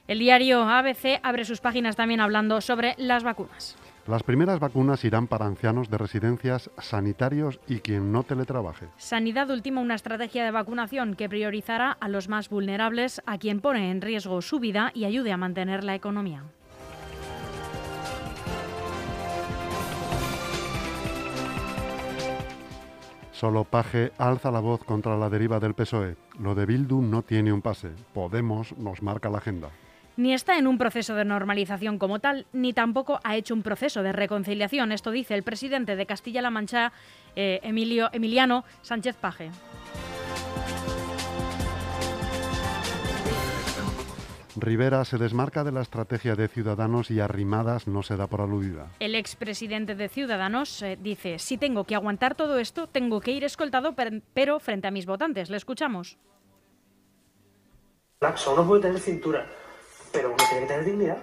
El 0.05 0.19
diario 0.19 0.63
ABC 0.63 1.21
abre 1.23 1.45
sus 1.45 1.61
páginas 1.61 1.95
también 1.95 2.19
hablando 2.19 2.59
sobre 2.59 2.93
las 2.97 3.23
vacunas. 3.23 3.77
Las 4.05 4.21
primeras 4.21 4.59
vacunas 4.59 5.05
irán 5.05 5.27
para 5.27 5.45
ancianos 5.45 5.89
de 5.89 5.97
residencias, 5.97 6.69
sanitarios 6.77 7.61
y 7.69 7.79
quien 7.79 8.11
no 8.11 8.23
teletrabaje. 8.23 8.87
Sanidad 8.97 9.49
ultima 9.49 9.79
una 9.79 9.95
estrategia 9.95 10.43
de 10.43 10.51
vacunación 10.51 11.15
que 11.15 11.29
priorizará 11.29 11.93
a 11.93 12.09
los 12.09 12.27
más 12.27 12.49
vulnerables, 12.49 13.21
a 13.25 13.37
quien 13.37 13.61
pone 13.61 13.91
en 13.91 14.01
riesgo 14.01 14.41
su 14.41 14.59
vida 14.59 14.91
y 14.93 15.05
ayude 15.05 15.31
a 15.31 15.37
mantener 15.37 15.85
la 15.85 15.95
economía. 15.95 16.43
Solo 23.31 23.63
Paje 23.63 24.11
alza 24.17 24.51
la 24.51 24.59
voz 24.59 24.83
contra 24.83 25.17
la 25.17 25.29
deriva 25.29 25.61
del 25.61 25.75
PSOE. 25.75 26.17
Lo 26.39 26.55
de 26.55 26.65
Bildu 26.65 27.01
no 27.01 27.21
tiene 27.21 27.53
un 27.53 27.61
pase. 27.61 27.91
Podemos 28.13 28.77
nos 28.77 29.01
marca 29.01 29.29
la 29.29 29.37
agenda. 29.37 29.69
Ni 30.15 30.33
está 30.33 30.57
en 30.59 30.67
un 30.67 30.77
proceso 30.77 31.15
de 31.15 31.25
normalización 31.25 31.97
como 31.97 32.19
tal, 32.19 32.45
ni 32.53 32.71
tampoco 32.73 33.19
ha 33.23 33.35
hecho 33.35 33.53
un 33.55 33.63
proceso 33.63 34.03
de 34.03 34.11
reconciliación. 34.11 34.91
Esto 34.91 35.09
dice 35.11 35.33
el 35.33 35.43
presidente 35.43 35.95
de 35.95 36.05
Castilla-La 36.05 36.51
Mancha, 36.51 36.91
eh, 37.35 37.59
Emilio, 37.63 38.09
Emiliano 38.13 38.63
Sánchez 38.83 39.15
Paje. 39.15 39.49
Rivera 44.55 45.03
se 45.03 45.17
desmarca 45.17 45.63
de 45.63 45.71
la 45.71 45.81
estrategia 45.81 46.35
de 46.35 46.47
Ciudadanos 46.47 47.09
y 47.09 47.19
Arrimadas 47.19 47.87
no 47.87 48.03
se 48.03 48.15
da 48.15 48.27
por 48.27 48.39
aludida. 48.41 48.87
El 48.99 49.15
expresidente 49.15 49.95
de 49.95 50.09
Ciudadanos 50.09 50.79
eh, 50.83 50.95
dice, 51.01 51.39
si 51.39 51.57
tengo 51.57 51.85
que 51.85 51.95
aguantar 51.95 52.35
todo 52.35 52.59
esto, 52.59 52.85
tengo 52.85 53.19
que 53.19 53.31
ir 53.31 53.43
escoltado, 53.43 53.93
per- 53.95 54.21
pero 54.35 54.59
frente 54.59 54.87
a 54.87 54.91
mis 54.91 55.07
votantes. 55.07 55.49
Le 55.49 55.57
escuchamos. 55.57 56.17
laxo, 58.21 58.53
uno 58.53 58.65
puede 58.67 58.83
tener 58.83 58.99
cintura, 58.99 59.47
pero 60.13 60.29
uno 60.29 60.37
tiene 60.37 60.61
que 60.61 60.67
tener 60.67 60.85
dignidad. 60.85 61.17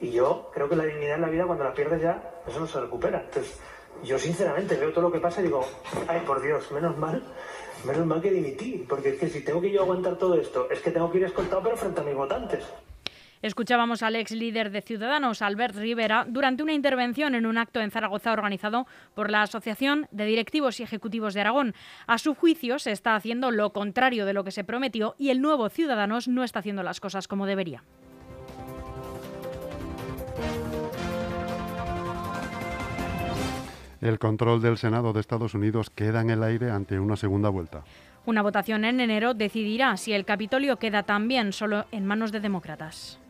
Y 0.00 0.12
yo 0.12 0.50
creo 0.52 0.68
que 0.68 0.76
la 0.76 0.84
dignidad 0.84 1.16
en 1.16 1.22
la 1.22 1.28
vida, 1.28 1.46
cuando 1.46 1.64
la 1.64 1.74
pierdes 1.74 2.02
ya, 2.02 2.42
eso 2.46 2.60
no 2.60 2.66
se 2.66 2.80
recupera. 2.80 3.22
Entonces, 3.22 3.58
yo 4.04 4.18
sinceramente 4.18 4.76
veo 4.76 4.92
todo 4.92 5.04
lo 5.04 5.12
que 5.12 5.18
pasa 5.18 5.40
y 5.40 5.44
digo, 5.44 5.64
ay, 6.06 6.20
por 6.26 6.42
Dios, 6.42 6.70
menos 6.70 6.96
mal, 6.98 7.22
menos 7.84 8.06
mal 8.06 8.20
que 8.20 8.30
dimití, 8.30 8.84
porque 8.88 9.10
es 9.10 9.18
que 9.18 9.28
si 9.28 9.40
tengo 9.40 9.60
que 9.60 9.70
yo 9.70 9.82
aguantar 9.82 10.16
todo 10.16 10.38
esto, 10.38 10.68
es 10.70 10.80
que 10.80 10.90
tengo 10.90 11.10
que 11.10 11.18
ir 11.18 11.24
escoltado, 11.24 11.62
pero 11.62 11.76
frente 11.76 12.00
a 12.00 12.04
mis 12.04 12.14
votantes. 12.14 12.64
Escuchábamos 13.44 14.02
al 14.02 14.16
ex 14.16 14.30
líder 14.30 14.70
de 14.70 14.80
Ciudadanos, 14.80 15.42
Albert 15.42 15.76
Rivera, 15.76 16.24
durante 16.26 16.62
una 16.62 16.72
intervención 16.72 17.34
en 17.34 17.44
un 17.44 17.58
acto 17.58 17.82
en 17.82 17.90
Zaragoza 17.90 18.32
organizado 18.32 18.86
por 19.14 19.30
la 19.30 19.42
Asociación 19.42 20.08
de 20.10 20.24
Directivos 20.24 20.80
y 20.80 20.82
Ejecutivos 20.82 21.34
de 21.34 21.42
Aragón. 21.42 21.74
A 22.06 22.16
su 22.16 22.34
juicio, 22.34 22.78
se 22.78 22.90
está 22.90 23.14
haciendo 23.14 23.50
lo 23.50 23.74
contrario 23.74 24.24
de 24.24 24.32
lo 24.32 24.44
que 24.44 24.50
se 24.50 24.64
prometió 24.64 25.14
y 25.18 25.28
el 25.28 25.42
nuevo 25.42 25.68
Ciudadanos 25.68 26.26
no 26.26 26.42
está 26.42 26.60
haciendo 26.60 26.82
las 26.82 27.00
cosas 27.00 27.28
como 27.28 27.44
debería. 27.44 27.84
El 34.00 34.18
control 34.18 34.62
del 34.62 34.78
Senado 34.78 35.12
de 35.12 35.20
Estados 35.20 35.52
Unidos 35.52 35.90
queda 35.90 36.22
en 36.22 36.30
el 36.30 36.42
aire 36.42 36.70
ante 36.70 36.98
una 36.98 37.16
segunda 37.16 37.50
vuelta. 37.50 37.84
Una 38.24 38.40
votación 38.40 38.86
en 38.86 39.00
enero 39.00 39.34
decidirá 39.34 39.98
si 39.98 40.14
el 40.14 40.24
Capitolio 40.24 40.78
queda 40.78 41.02
también 41.02 41.52
solo 41.52 41.84
en 41.92 42.06
manos 42.06 42.32
de 42.32 42.40
demócratas. 42.40 43.20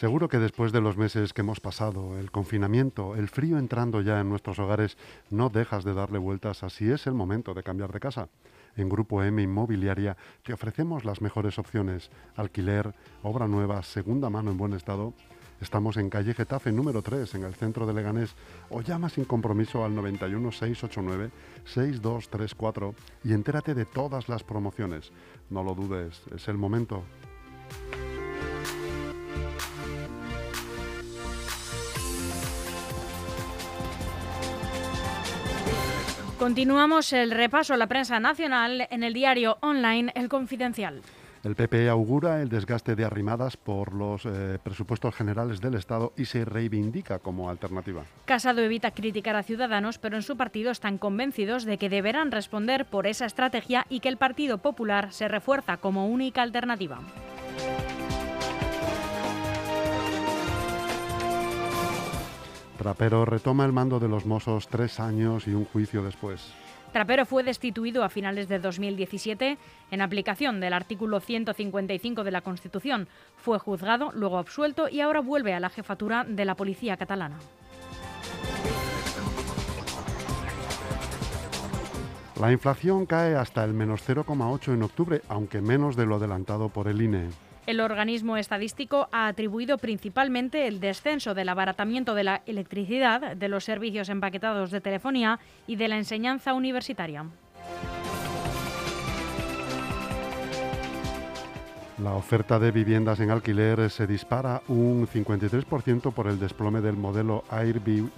Seguro 0.00 0.28
que 0.30 0.38
después 0.38 0.72
de 0.72 0.80
los 0.80 0.96
meses 0.96 1.34
que 1.34 1.42
hemos 1.42 1.60
pasado, 1.60 2.18
el 2.18 2.30
confinamiento, 2.30 3.16
el 3.16 3.28
frío 3.28 3.58
entrando 3.58 4.00
ya 4.00 4.18
en 4.18 4.30
nuestros 4.30 4.58
hogares, 4.58 4.96
no 5.28 5.50
dejas 5.50 5.84
de 5.84 5.92
darle 5.92 6.18
vueltas 6.18 6.62
a 6.62 6.70
si 6.70 6.90
es 6.90 7.06
el 7.06 7.12
momento 7.12 7.52
de 7.52 7.62
cambiar 7.62 7.92
de 7.92 8.00
casa. 8.00 8.30
En 8.76 8.88
Grupo 8.88 9.22
M 9.22 9.42
Inmobiliaria 9.42 10.16
te 10.42 10.54
ofrecemos 10.54 11.04
las 11.04 11.20
mejores 11.20 11.58
opciones. 11.58 12.10
Alquiler, 12.34 12.94
obra 13.22 13.46
nueva, 13.46 13.82
segunda 13.82 14.30
mano 14.30 14.50
en 14.50 14.56
buen 14.56 14.72
estado. 14.72 15.12
Estamos 15.60 15.98
en 15.98 16.08
calle 16.08 16.32
Getafe 16.32 16.72
número 16.72 17.02
3, 17.02 17.34
en 17.34 17.44
el 17.44 17.54
centro 17.54 17.84
de 17.84 17.92
Leganés, 17.92 18.34
o 18.70 18.80
llama 18.80 19.10
sin 19.10 19.26
compromiso 19.26 19.84
al 19.84 19.94
91 19.94 20.50
689 20.50 21.30
6234 21.66 22.94
y 23.24 23.34
entérate 23.34 23.74
de 23.74 23.84
todas 23.84 24.30
las 24.30 24.44
promociones. 24.44 25.12
No 25.50 25.62
lo 25.62 25.74
dudes, 25.74 26.22
es 26.34 26.48
el 26.48 26.56
momento. 26.56 27.04
Continuamos 36.40 37.12
el 37.12 37.32
repaso 37.32 37.74
a 37.74 37.76
la 37.76 37.86
prensa 37.86 38.18
nacional 38.18 38.88
en 38.90 39.02
el 39.02 39.12
diario 39.12 39.58
online 39.60 40.10
El 40.14 40.30
Confidencial. 40.30 41.02
El 41.44 41.54
PP 41.54 41.90
augura 41.90 42.40
el 42.40 42.48
desgaste 42.48 42.96
de 42.96 43.04
arrimadas 43.04 43.58
por 43.58 43.92
los 43.92 44.24
eh, 44.24 44.58
presupuestos 44.62 45.14
generales 45.14 45.60
del 45.60 45.74
Estado 45.74 46.14
y 46.16 46.24
se 46.24 46.46
reivindica 46.46 47.18
como 47.18 47.50
alternativa. 47.50 48.04
Casado 48.24 48.62
evita 48.62 48.90
criticar 48.92 49.36
a 49.36 49.42
Ciudadanos, 49.42 49.98
pero 49.98 50.16
en 50.16 50.22
su 50.22 50.38
partido 50.38 50.70
están 50.70 50.96
convencidos 50.96 51.66
de 51.66 51.76
que 51.76 51.90
deberán 51.90 52.30
responder 52.30 52.86
por 52.86 53.06
esa 53.06 53.26
estrategia 53.26 53.84
y 53.90 54.00
que 54.00 54.08
el 54.08 54.16
Partido 54.16 54.56
Popular 54.56 55.12
se 55.12 55.28
refuerza 55.28 55.76
como 55.76 56.08
única 56.08 56.40
alternativa. 56.40 57.00
Trapero 62.80 63.26
retoma 63.26 63.66
el 63.66 63.74
mando 63.74 64.00
de 64.00 64.08
los 64.08 64.24
Mossos 64.24 64.66
tres 64.66 65.00
años 65.00 65.46
y 65.46 65.52
un 65.52 65.66
juicio 65.66 66.02
después. 66.02 66.50
Trapero 66.94 67.26
fue 67.26 67.42
destituido 67.44 68.04
a 68.04 68.08
finales 68.08 68.48
de 68.48 68.58
2017 68.58 69.58
en 69.90 70.00
aplicación 70.00 70.60
del 70.60 70.72
artículo 70.72 71.20
155 71.20 72.24
de 72.24 72.30
la 72.30 72.40
Constitución. 72.40 73.06
Fue 73.36 73.58
juzgado, 73.58 74.12
luego 74.14 74.38
absuelto 74.38 74.88
y 74.88 75.02
ahora 75.02 75.20
vuelve 75.20 75.52
a 75.52 75.60
la 75.60 75.68
jefatura 75.68 76.24
de 76.24 76.46
la 76.46 76.54
policía 76.54 76.96
catalana. 76.96 77.38
La 82.40 82.50
inflación 82.50 83.04
cae 83.04 83.36
hasta 83.36 83.62
el 83.62 83.74
menos 83.74 84.08
0,8 84.08 84.72
en 84.72 84.82
octubre, 84.84 85.20
aunque 85.28 85.60
menos 85.60 85.96
de 85.96 86.06
lo 86.06 86.16
adelantado 86.16 86.70
por 86.70 86.88
el 86.88 87.02
INE. 87.02 87.28
El 87.70 87.78
organismo 87.78 88.36
estadístico 88.36 89.08
ha 89.12 89.28
atribuido 89.28 89.78
principalmente 89.78 90.66
el 90.66 90.80
descenso 90.80 91.34
del 91.34 91.50
abaratamiento 91.50 92.16
de 92.16 92.24
la 92.24 92.42
electricidad, 92.44 93.36
de 93.36 93.48
los 93.48 93.62
servicios 93.62 94.08
empaquetados 94.08 94.72
de 94.72 94.80
telefonía 94.80 95.38
y 95.68 95.76
de 95.76 95.86
la 95.86 95.96
enseñanza 95.96 96.52
universitaria. 96.52 97.26
La 102.02 102.14
oferta 102.14 102.58
de 102.58 102.72
viviendas 102.72 103.20
en 103.20 103.30
alquiler 103.30 103.88
se 103.88 104.08
dispara 104.08 104.62
un 104.66 105.06
53% 105.06 106.12
por 106.12 106.26
el 106.26 106.40
desplome 106.40 106.80
del 106.80 106.96
modelo 106.96 107.44
Airbnb. 107.50 108.10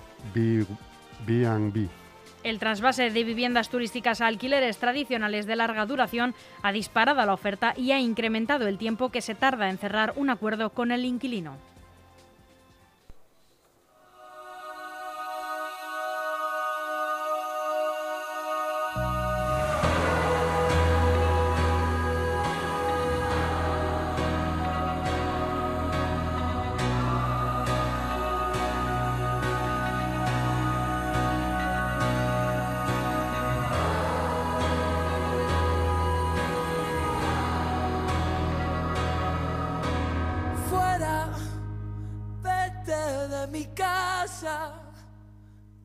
El 2.43 2.59
trasvase 2.59 3.11
de 3.11 3.25
viviendas 3.25 3.69
turísticas 3.69 4.21
a 4.21 4.27
alquileres 4.27 4.79
tradicionales 4.79 5.47
de 5.47 5.57
larga 5.57 5.87
duración 5.87 6.35
ha 6.63 6.73
disparado 6.73 7.25
la 7.25 7.35
oferta 7.35 7.73
y 7.77 7.93
ha 7.93 8.01
incrementado 8.01 8.67
el 8.67 8.79
tiempo 8.79 9.11
que 9.11 9.21
se 9.21 9.35
tarda 9.35 9.71
en 9.71 9.79
cerrar 9.79 10.13
un 10.17 10.29
acuerdo 10.29 10.71
con 10.71 10.91
el 10.91 11.05
inquilino. 11.05 11.57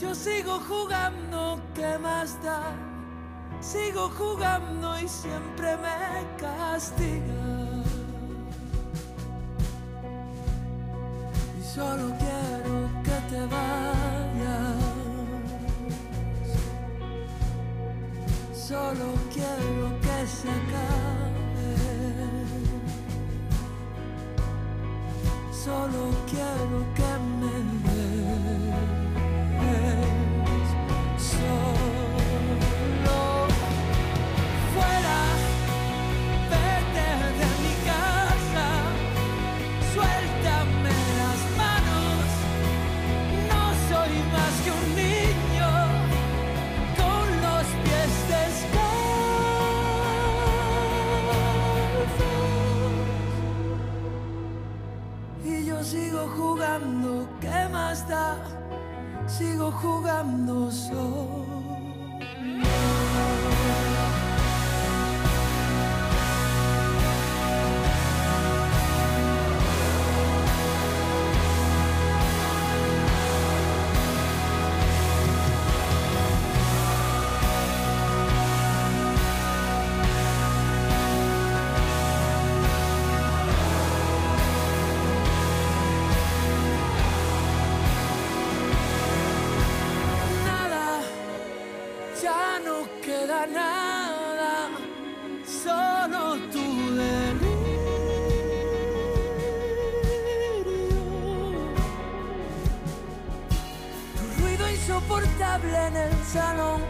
Yo 0.00 0.14
sigo 0.14 0.60
jugando, 0.60 1.60
¿qué 1.74 1.98
más 1.98 2.42
da? 2.42 2.72
Sigo 3.60 4.10
jugando 4.10 4.98
y 4.98 5.08
siempre 5.08 5.76
me 5.78 6.26
castiga. 6.36 7.82
Y 11.58 11.62
solo 11.62 12.12
quiero 12.18 12.90
que 13.02 13.16
te 13.30 13.40
vayas. 13.46 14.76
Solo 18.54 19.14
quiero 19.32 20.00
que 20.00 20.26
se 20.26 20.50
acabe. 20.50 21.26
Solo 25.52 26.10
Sigo 26.26 26.96
queda 93.06 93.46
nada, 93.46 94.68
solo 95.62 96.36
tu 96.52 96.66
delirio. 96.96 97.46
Tu 104.16 104.24
ruido 104.42 104.64
insoportable 104.68 105.86
en 105.86 105.96
el 105.96 106.14
salón, 106.24 106.80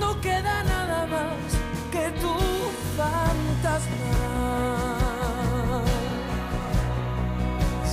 no 0.00 0.20
queda 0.20 0.64
nada 0.64 1.06
más 1.06 1.48
que 1.92 2.10
tu 2.20 2.34
fantasma. 2.98 4.10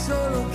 Solo 0.07 0.54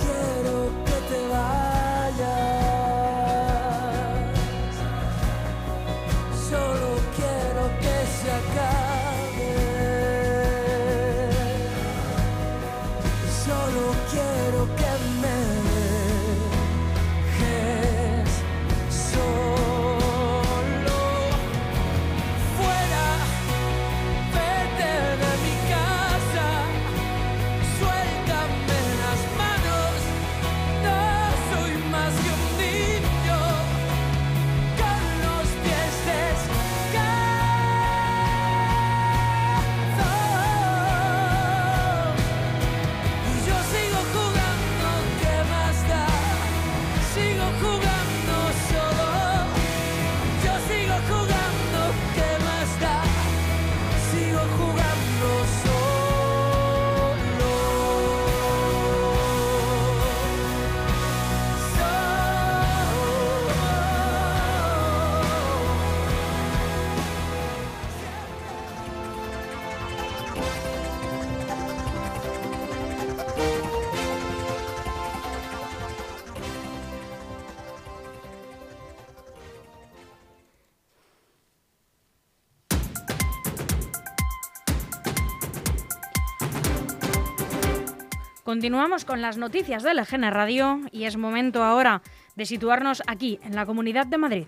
Continuamos 88.51 89.05
con 89.05 89.21
las 89.21 89.37
noticias 89.37 89.81
de 89.81 89.93
LGN 89.93 90.29
Radio 90.29 90.81
y 90.91 91.05
es 91.05 91.15
momento 91.15 91.63
ahora 91.63 92.01
de 92.35 92.45
situarnos 92.45 93.01
aquí, 93.07 93.39
en 93.45 93.55
la 93.55 93.65
Comunidad 93.65 94.07
de 94.07 94.17
Madrid. 94.17 94.45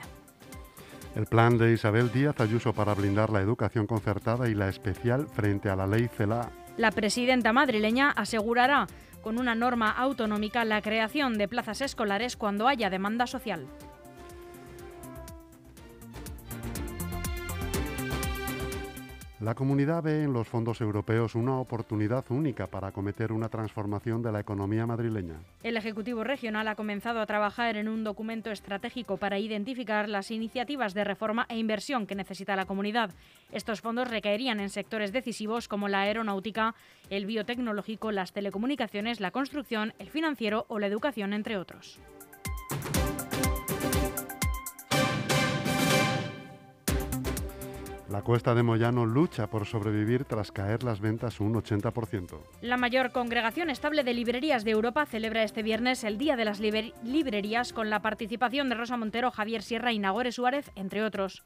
El 1.16 1.26
plan 1.26 1.58
de 1.58 1.72
Isabel 1.72 2.12
Díaz 2.12 2.42
Ayuso 2.42 2.74
para 2.74 2.96
blindar 2.96 3.30
la 3.30 3.39
educación 3.39 3.88
concertada 3.88 4.50
y 4.50 4.56
la 4.56 4.68
especial 4.68 5.28
frente 5.30 5.70
a 5.70 5.78
la 5.78 5.88
ley 5.88 6.10
CELA. 6.18 6.50
La 6.76 6.92
presidenta 6.92 7.54
madrileña 7.54 8.12
asegurará 8.12 8.88
con 9.22 9.39
una 9.39 9.56
norma 9.56 9.89
autonómica 9.92 10.66
la 10.66 10.82
creación 10.82 11.38
de 11.38 11.48
plazas 11.48 11.80
escolares 11.80 12.36
cuando 12.36 12.68
haya 12.68 12.89
demanda 12.89 13.26
social. 13.26 13.68
La 19.43 19.56
comunidad 19.56 20.01
ve 20.01 20.23
en 20.23 20.32
los 20.32 20.47
fondos 20.47 20.79
europeos 20.79 21.36
una 21.36 21.60
oportunidad 21.60 22.23
única 22.29 22.67
para 22.67 22.88
acometer 22.88 23.34
una 23.34 23.49
transformación 23.49 24.21
de 24.21 24.32
la 24.32 24.39
economía 24.39 24.86
madrileña. 24.86 25.41
El 25.63 25.75
Ejecutivo 25.75 26.23
Regional 26.23 26.65
ha 26.69 26.75
comenzado 26.75 27.19
a 27.19 27.25
trabajar 27.25 27.75
en 27.75 27.89
un 27.89 28.06
documento 28.06 28.51
estratégico 28.51 29.17
para 29.17 29.39
identificar 29.39 30.08
las 30.08 30.32
iniciativas 30.32 30.93
de 30.93 31.03
reforma 31.03 31.45
e 31.49 31.58
inversión 31.58 32.08
que 32.08 32.15
necesita 32.15 32.56
la 32.56 32.63
comunidad. 32.63 33.10
Estos 33.51 33.82
fondos 33.82 34.10
recaerían 34.10 34.62
en 34.62 34.69
sectores 34.69 35.12
decisivos 35.12 35.67
como 35.67 35.89
la 35.89 36.03
aeronáutica, 36.03 36.73
el 37.10 37.25
biotecnológico, 37.25 38.13
las 38.13 38.32
telecomunicaciones, 38.32 39.19
la 39.19 39.32
construcción, 39.32 39.93
el 39.99 40.10
financiero 40.10 40.65
o 40.69 40.79
la 40.79 40.88
educación, 40.88 41.34
entre 41.34 41.58
otros. 41.58 41.99
La 48.13 48.21
Cuesta 48.21 48.54
de 48.54 48.62
Moyano 48.62 49.08
lucha 49.08 49.47
por 49.47 49.65
sobrevivir 49.65 50.23
tras 50.26 50.52
caer 50.52 50.84
las 50.84 50.99
ventas 50.99 51.39
un 51.39 51.56
80%. 51.56 52.38
La 52.62 52.78
mayor 52.78 53.12
congregación 53.12 53.71
estable 53.71 54.04
de 54.04 54.13
librerías 54.13 54.63
de 54.63 54.69
Europa 54.69 55.08
celebra 55.08 55.41
este 55.41 55.63
viernes 55.63 56.04
el 56.04 56.19
Día 56.19 56.36
de 56.36 56.45
las 56.45 56.60
Librerías 56.60 57.73
con 57.73 57.89
la 57.89 58.04
participación 58.04 58.69
de 58.69 58.76
Rosa 58.76 58.97
Montero, 58.97 59.32
Javier 59.32 59.63
Sierra 59.63 59.93
y 59.93 59.97
Nagore 59.97 60.32
Suárez, 60.32 60.69
entre 60.76 61.04
otros. 61.04 61.41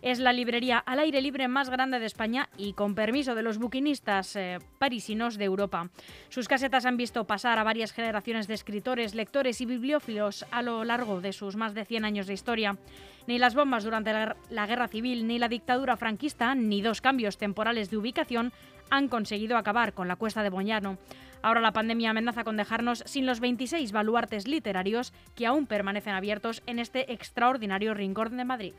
Es 0.00 0.20
la 0.20 0.32
librería 0.32 0.78
al 0.78 1.00
aire 1.00 1.20
libre 1.20 1.48
más 1.48 1.70
grande 1.70 1.98
de 1.98 2.06
España 2.06 2.48
y 2.56 2.74
con 2.74 2.94
permiso 2.94 3.34
de 3.34 3.42
los 3.42 3.58
buquinistas 3.58 4.36
eh, 4.36 4.58
parisinos 4.78 5.36
de 5.36 5.44
Europa. 5.44 5.90
Sus 6.28 6.46
casetas 6.46 6.86
han 6.86 6.96
visto 6.96 7.26
pasar 7.26 7.58
a 7.58 7.64
varias 7.64 7.92
generaciones 7.92 8.46
de 8.46 8.54
escritores, 8.54 9.14
lectores 9.14 9.60
y 9.60 9.66
bibliófilos 9.66 10.46
a 10.52 10.62
lo 10.62 10.84
largo 10.84 11.20
de 11.20 11.32
sus 11.32 11.56
más 11.56 11.74
de 11.74 11.84
100 11.84 12.04
años 12.04 12.26
de 12.28 12.34
historia. 12.34 12.78
Ni 13.26 13.38
las 13.38 13.54
bombas 13.54 13.84
durante 13.84 14.12
la, 14.12 14.36
la 14.50 14.66
guerra 14.66 14.88
civil, 14.88 15.26
ni 15.26 15.38
la 15.38 15.48
dictadura 15.48 15.96
franquista, 15.96 16.54
ni 16.54 16.80
dos 16.80 17.00
cambios 17.00 17.36
temporales 17.36 17.90
de 17.90 17.96
ubicación 17.96 18.52
han 18.90 19.08
conseguido 19.08 19.56
acabar 19.56 19.92
con 19.92 20.08
la 20.08 20.16
cuesta 20.16 20.42
de 20.42 20.50
Boñano. 20.50 20.98
Ahora 21.42 21.60
la 21.60 21.72
pandemia 21.72 22.10
amenaza 22.10 22.44
con 22.44 22.56
dejarnos 22.56 23.02
sin 23.06 23.26
los 23.26 23.40
26 23.40 23.92
baluartes 23.92 24.48
literarios 24.48 25.12
que 25.34 25.46
aún 25.46 25.66
permanecen 25.66 26.14
abiertos 26.14 26.62
en 26.66 26.78
este 26.78 27.12
extraordinario 27.12 27.94
rincón 27.94 28.36
de 28.36 28.44
Madrid. 28.44 28.74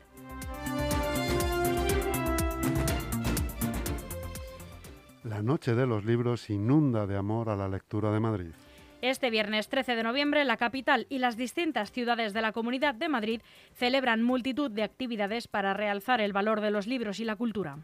La 5.40 5.46
Noche 5.46 5.74
de 5.74 5.86
los 5.86 6.04
Libros 6.04 6.50
inunda 6.50 7.06
de 7.06 7.16
amor 7.16 7.48
a 7.48 7.56
la 7.56 7.66
lectura 7.66 8.12
de 8.12 8.20
Madrid. 8.20 8.50
Este 9.00 9.30
viernes 9.30 9.70
13 9.70 9.96
de 9.96 10.02
noviembre, 10.02 10.44
la 10.44 10.58
capital 10.58 11.06
y 11.08 11.16
las 11.16 11.38
distintas 11.38 11.92
ciudades 11.92 12.34
de 12.34 12.42
la 12.42 12.52
Comunidad 12.52 12.94
de 12.94 13.08
Madrid 13.08 13.40
celebran 13.72 14.22
multitud 14.22 14.70
de 14.70 14.82
actividades 14.82 15.48
para 15.48 15.72
realzar 15.72 16.20
el 16.20 16.34
valor 16.34 16.60
de 16.60 16.70
los 16.70 16.86
libros 16.86 17.20
y 17.20 17.24
la 17.24 17.36
cultura. 17.36 17.78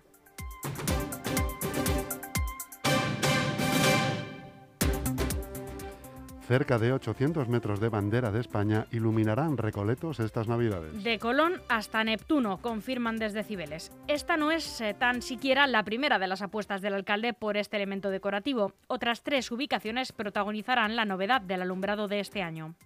Cerca 6.46 6.78
de 6.78 6.92
800 6.92 7.48
metros 7.48 7.80
de 7.80 7.88
bandera 7.88 8.30
de 8.30 8.38
España 8.38 8.86
iluminarán 8.92 9.56
Recoletos 9.56 10.20
estas 10.20 10.46
Navidades. 10.46 11.02
De 11.02 11.18
Colón 11.18 11.60
hasta 11.68 12.04
Neptuno, 12.04 12.58
confirman 12.58 13.16
desde 13.16 13.42
Cibeles. 13.42 13.90
Esta 14.06 14.36
no 14.36 14.52
es 14.52 14.80
eh, 14.80 14.94
tan 14.94 15.22
siquiera 15.22 15.66
la 15.66 15.82
primera 15.82 16.20
de 16.20 16.28
las 16.28 16.42
apuestas 16.42 16.82
del 16.82 16.94
alcalde 16.94 17.32
por 17.32 17.56
este 17.56 17.76
elemento 17.76 18.10
decorativo. 18.10 18.74
Otras 18.86 19.24
tres 19.24 19.50
ubicaciones 19.50 20.12
protagonizarán 20.12 20.94
la 20.94 21.04
novedad 21.04 21.40
del 21.40 21.62
alumbrado 21.62 22.06
de 22.06 22.20
este 22.20 22.42
año. 22.42 22.76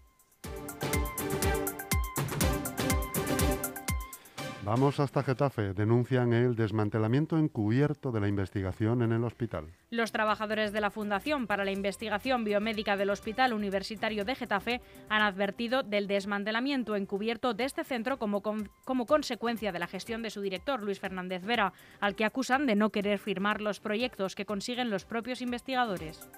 Vamos 4.70 5.00
hasta 5.00 5.24
Getafe. 5.24 5.74
Denuncian 5.74 6.32
el 6.32 6.54
desmantelamiento 6.54 7.36
encubierto 7.36 8.12
de 8.12 8.20
la 8.20 8.28
investigación 8.28 9.02
en 9.02 9.10
el 9.10 9.24
hospital. 9.24 9.66
Los 9.90 10.12
trabajadores 10.12 10.72
de 10.72 10.80
la 10.80 10.92
Fundación 10.92 11.48
para 11.48 11.64
la 11.64 11.72
Investigación 11.72 12.44
Biomédica 12.44 12.96
del 12.96 13.10
Hospital 13.10 13.52
Universitario 13.52 14.24
de 14.24 14.36
Getafe 14.36 14.80
han 15.08 15.22
advertido 15.22 15.82
del 15.82 16.06
desmantelamiento 16.06 16.94
encubierto 16.94 17.52
de 17.52 17.64
este 17.64 17.82
centro 17.82 18.20
como, 18.20 18.42
como 18.42 19.06
consecuencia 19.06 19.72
de 19.72 19.80
la 19.80 19.88
gestión 19.88 20.22
de 20.22 20.30
su 20.30 20.40
director, 20.40 20.84
Luis 20.84 21.00
Fernández 21.00 21.42
Vera, 21.42 21.72
al 21.98 22.14
que 22.14 22.24
acusan 22.24 22.66
de 22.66 22.76
no 22.76 22.90
querer 22.90 23.18
firmar 23.18 23.60
los 23.60 23.80
proyectos 23.80 24.36
que 24.36 24.46
consiguen 24.46 24.88
los 24.88 25.04
propios 25.04 25.42
investigadores. 25.42 26.30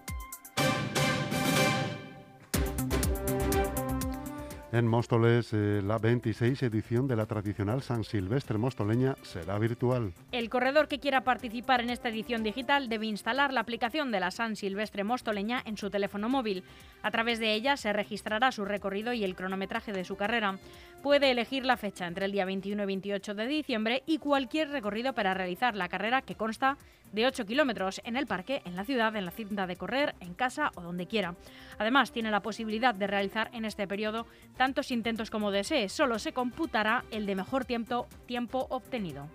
En 4.72 4.86
Móstoles, 4.88 5.52
eh, 5.52 5.82
la 5.84 5.98
26 5.98 6.62
edición 6.62 7.06
de 7.06 7.14
la 7.14 7.26
tradicional 7.26 7.82
San 7.82 8.04
Silvestre 8.04 8.56
mostoleña 8.56 9.16
será 9.20 9.58
virtual. 9.58 10.14
El 10.32 10.48
corredor 10.48 10.88
que 10.88 10.98
quiera 10.98 11.24
participar 11.24 11.82
en 11.82 11.90
esta 11.90 12.08
edición 12.08 12.42
digital 12.42 12.88
debe 12.88 13.04
instalar 13.04 13.52
la 13.52 13.60
aplicación 13.60 14.10
de 14.10 14.20
la 14.20 14.30
San 14.30 14.56
Silvestre 14.56 15.04
mostoleña 15.04 15.60
en 15.66 15.76
su 15.76 15.90
teléfono 15.90 16.30
móvil. 16.30 16.64
A 17.02 17.10
través 17.10 17.38
de 17.38 17.52
ella 17.52 17.76
se 17.76 17.92
registrará 17.92 18.50
su 18.50 18.64
recorrido 18.64 19.12
y 19.12 19.24
el 19.24 19.36
cronometraje 19.36 19.92
de 19.92 20.04
su 20.04 20.16
carrera. 20.16 20.58
Puede 21.02 21.30
elegir 21.30 21.66
la 21.66 21.76
fecha 21.76 22.06
entre 22.06 22.24
el 22.24 22.32
día 22.32 22.46
21 22.46 22.82
y 22.82 22.86
28 22.86 23.34
de 23.34 23.46
diciembre 23.46 24.02
y 24.06 24.16
cualquier 24.16 24.70
recorrido 24.70 25.12
para 25.12 25.34
realizar 25.34 25.76
la 25.76 25.90
carrera 25.90 26.22
que 26.22 26.34
consta 26.34 26.78
de 27.12 27.26
8 27.26 27.46
kilómetros 27.46 28.00
en 28.04 28.16
el 28.16 28.26
parque, 28.26 28.62
en 28.64 28.76
la 28.76 28.84
ciudad, 28.84 29.14
en 29.16 29.24
la 29.24 29.30
cinta 29.30 29.66
de 29.66 29.76
correr, 29.76 30.14
en 30.20 30.34
casa 30.34 30.70
o 30.74 30.82
donde 30.82 31.06
quiera. 31.06 31.34
Además, 31.78 32.12
tiene 32.12 32.30
la 32.30 32.42
posibilidad 32.42 32.94
de 32.94 33.06
realizar 33.06 33.50
en 33.52 33.64
este 33.64 33.86
periodo 33.86 34.26
tantos 34.56 34.90
intentos 34.90 35.30
como 35.30 35.50
desee. 35.50 35.88
Solo 35.88 36.18
se 36.18 36.32
computará 36.32 37.04
el 37.10 37.26
de 37.26 37.34
mejor 37.34 37.64
tiempo, 37.64 38.08
tiempo 38.26 38.66
obtenido. 38.70 39.28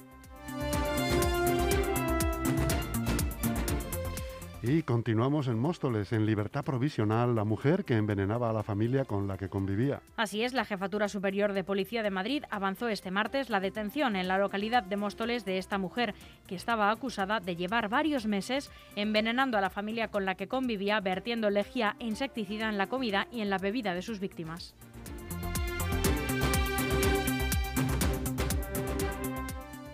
Y 4.69 4.84
continuamos 4.84 5.47
en 5.47 5.58
Móstoles, 5.58 6.12
en 6.12 6.25
libertad 6.25 6.65
provisional, 6.65 7.34
la 7.34 7.45
mujer 7.45 7.86
que 7.86 7.95
envenenaba 7.95 8.49
a 8.49 8.53
la 8.53 8.63
familia 8.63 9.06
con 9.06 9.25
la 9.25 9.38
que 9.38 9.47
convivía. 9.47 10.01
Así 10.17 10.43
es, 10.43 10.53
la 10.53 10.65
Jefatura 10.65 11.08
Superior 11.08 11.53
de 11.53 11.63
Policía 11.63 12.03
de 12.03 12.10
Madrid 12.10 12.43
avanzó 12.49 12.89
este 12.89 13.10
martes 13.10 13.49
la 13.49 13.62
detención 13.62 14.17
en 14.17 14.27
la 14.27 14.38
localidad 14.38 14.84
de 14.84 14.97
Móstoles 14.97 15.45
de 15.45 15.58
esta 15.58 15.77
mujer, 15.77 16.15
que 16.47 16.56
estaba 16.56 16.91
acusada 16.91 17.39
de 17.39 17.56
llevar 17.56 17.88
varios 17.88 18.25
meses 18.25 18.69
envenenando 18.97 19.58
a 19.58 19.62
la 19.62 19.69
familia 19.69 20.10
con 20.10 20.25
la 20.25 20.36
que 20.36 20.49
convivía, 20.49 20.99
vertiendo 20.99 21.49
lejía 21.49 21.95
e 21.99 22.06
insecticida 22.06 22.67
en 22.67 22.77
la 22.77 22.88
comida 22.88 23.30
y 23.32 23.39
en 23.39 23.49
la 23.49 23.60
bebida 23.60 23.93
de 23.93 24.01
sus 24.01 24.19
víctimas. 24.19 24.75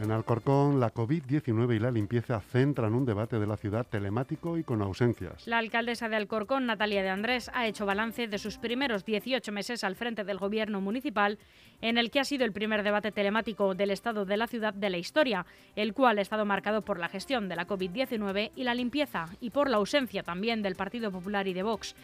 En 0.03 0.11
Alcorcón, 0.11 0.81
la 0.81 0.93
COVID-19 0.93 1.77
y 1.77 1.79
la 1.79 1.89
limpieza 1.89 2.41
centran 2.41 2.93
un 2.93 3.05
debate 3.05 3.39
de 3.39 3.47
la 3.47 3.55
ciudad 3.55 3.87
telemático 3.87 4.57
y 4.57 4.63
con 4.65 4.81
ausencias. 4.81 5.47
La 5.47 5.59
alcaldesa 5.59 6.09
de 6.09 6.17
Alcorcón, 6.17 6.65
Natalia 6.65 7.01
de 7.01 7.07
Andrés, 7.07 7.49
ha 7.53 7.67
hecho 7.67 7.85
balance 7.85 8.27
de 8.27 8.37
sus 8.37 8.57
primeros 8.57 9.05
18 9.05 9.49
meses 9.53 9.85
al 9.85 9.95
frente 9.95 10.25
del 10.25 10.39
gobierno 10.39 10.81
municipal, 10.81 11.39
en 11.79 11.97
el 11.97 12.11
que 12.11 12.19
ha 12.19 12.25
sido 12.25 12.43
el 12.43 12.51
primer 12.51 12.83
debate 12.83 13.13
telemático 13.13 13.75
del 13.75 13.91
estado 13.91 14.25
de 14.25 14.35
la 14.35 14.47
ciudad 14.47 14.73
de 14.73 14.89
la 14.89 14.97
historia, 14.97 15.45
el 15.77 15.93
cual 15.93 16.17
ha 16.17 16.21
estado 16.21 16.43
marcado 16.43 16.81
por 16.81 16.99
la 16.99 17.07
gestión 17.07 17.47
de 17.47 17.55
la 17.55 17.65
COVID-19 17.65 18.51
y 18.57 18.65
la 18.65 18.75
limpieza, 18.75 19.29
y 19.39 19.51
por 19.51 19.69
la 19.69 19.77
ausencia 19.77 20.21
también 20.21 20.61
del 20.63 20.75
Partido 20.75 21.11
Popular 21.11 21.47
y 21.47 21.53
de 21.53 21.63
Vox. 21.63 21.95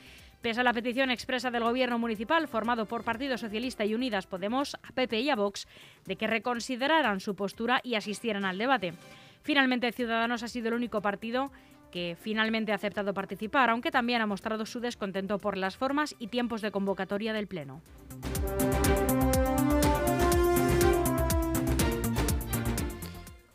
Pese 0.41 0.61
a 0.61 0.63
la 0.63 0.71
petición 0.71 1.11
expresa 1.11 1.51
del 1.51 1.63
Gobierno 1.63 1.99
municipal, 1.99 2.47
formado 2.47 2.85
por 2.85 3.03
Partido 3.03 3.37
Socialista 3.37 3.83
y 3.83 3.93
Unidas 3.93 4.25
Podemos, 4.25 4.75
a 4.75 4.93
PP 4.93 5.19
y 5.19 5.29
a 5.29 5.35
Vox, 5.35 5.67
de 6.05 6.15
que 6.15 6.27
reconsideraran 6.27 7.19
su 7.19 7.35
postura 7.35 7.81
y 7.83 7.95
asistieran 7.95 8.45
al 8.45 8.57
debate. 8.57 8.93
Finalmente, 9.41 9.91
Ciudadanos 9.91 10.41
ha 10.43 10.47
sido 10.47 10.69
el 10.69 10.75
único 10.75 11.01
partido 11.01 11.51
que 11.91 12.15
finalmente 12.17 12.71
ha 12.71 12.75
aceptado 12.75 13.13
participar, 13.13 13.69
aunque 13.69 13.91
también 13.91 14.21
ha 14.21 14.27
mostrado 14.27 14.65
su 14.65 14.79
descontento 14.79 15.39
por 15.39 15.57
las 15.57 15.75
formas 15.75 16.15
y 16.19 16.27
tiempos 16.27 16.61
de 16.61 16.71
convocatoria 16.71 17.33
del 17.33 17.47
Pleno. 17.47 17.81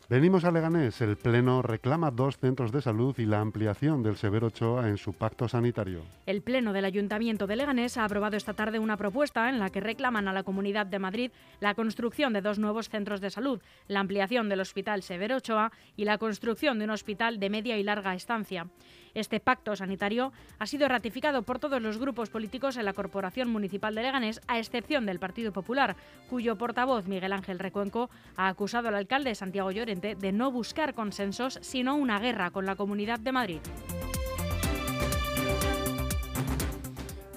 Venimos 0.07 0.45
a 0.45 0.51
Leganés. 0.51 1.01
El 1.01 1.17
Pleno 1.17 1.63
reclama 1.63 2.11
dos 2.11 2.37
centros 2.37 2.71
de 2.71 2.79
salud 2.79 3.17
y 3.17 3.25
la 3.25 3.39
ampliación 3.39 4.03
del 4.03 4.17
Severo 4.17 4.47
Ochoa 4.47 4.87
en 4.87 4.97
su 4.97 5.13
pacto 5.13 5.47
sanitario. 5.47 6.03
El 6.27 6.43
Pleno 6.43 6.73
del 6.73 6.85
Ayuntamiento 6.85 7.47
de 7.47 7.55
Leganés 7.55 7.97
ha 7.97 8.05
aprobado 8.05 8.37
esta 8.37 8.53
tarde 8.53 8.77
una 8.77 8.97
propuesta 8.97 9.49
en 9.49 9.57
la 9.57 9.71
que 9.71 9.79
reclaman 9.79 10.27
a 10.27 10.33
la 10.33 10.43
Comunidad 10.43 10.85
de 10.85 10.99
Madrid 10.99 11.31
la 11.59 11.73
construcción 11.73 12.33
de 12.33 12.41
dos 12.41 12.59
nuevos 12.59 12.87
centros 12.87 13.19
de 13.19 13.31
salud, 13.31 13.59
la 13.87 13.99
ampliación 13.99 14.47
del 14.47 14.59
Hospital 14.59 15.01
Severo 15.01 15.37
Ochoa 15.37 15.71
y 15.97 16.05
la 16.05 16.19
construcción 16.19 16.77
de 16.77 16.85
un 16.85 16.91
hospital 16.91 17.39
de 17.39 17.49
media 17.49 17.75
y 17.79 17.81
larga 17.81 18.13
estancia. 18.13 18.67
Este 19.15 19.39
pacto 19.39 19.77
sanitario 19.77 20.33
ha 20.59 20.67
sido 20.67 20.89
ratificado 20.89 21.41
por 21.43 21.57
todos 21.57 21.81
los 21.81 21.97
grupos 21.97 22.29
políticos 22.29 22.75
en 22.75 22.83
la 22.83 22.91
Corporación 22.91 23.49
Municipal 23.49 23.95
de 23.95 24.03
Leganés, 24.03 24.41
a 24.47 24.59
excepción 24.59 25.05
del 25.05 25.19
Partido 25.19 25.53
Popular, 25.53 25.95
cuyo 26.29 26.57
portavoz 26.57 27.07
Miguel 27.07 27.31
Ángel 27.31 27.57
Recuenco 27.57 28.09
ha 28.35 28.49
acusado 28.49 28.89
al 28.89 28.95
alcalde 28.95 29.33
Santiago 29.33 29.71
De 30.01 30.31
no 30.31 30.51
buscar 30.51 30.93
consensos, 30.93 31.59
sino 31.61 31.95
una 31.95 32.19
guerra 32.19 32.51
con 32.51 32.65
la 32.65 32.75
Comunidad 32.75 33.19
de 33.19 33.31
Madrid. 33.31 33.59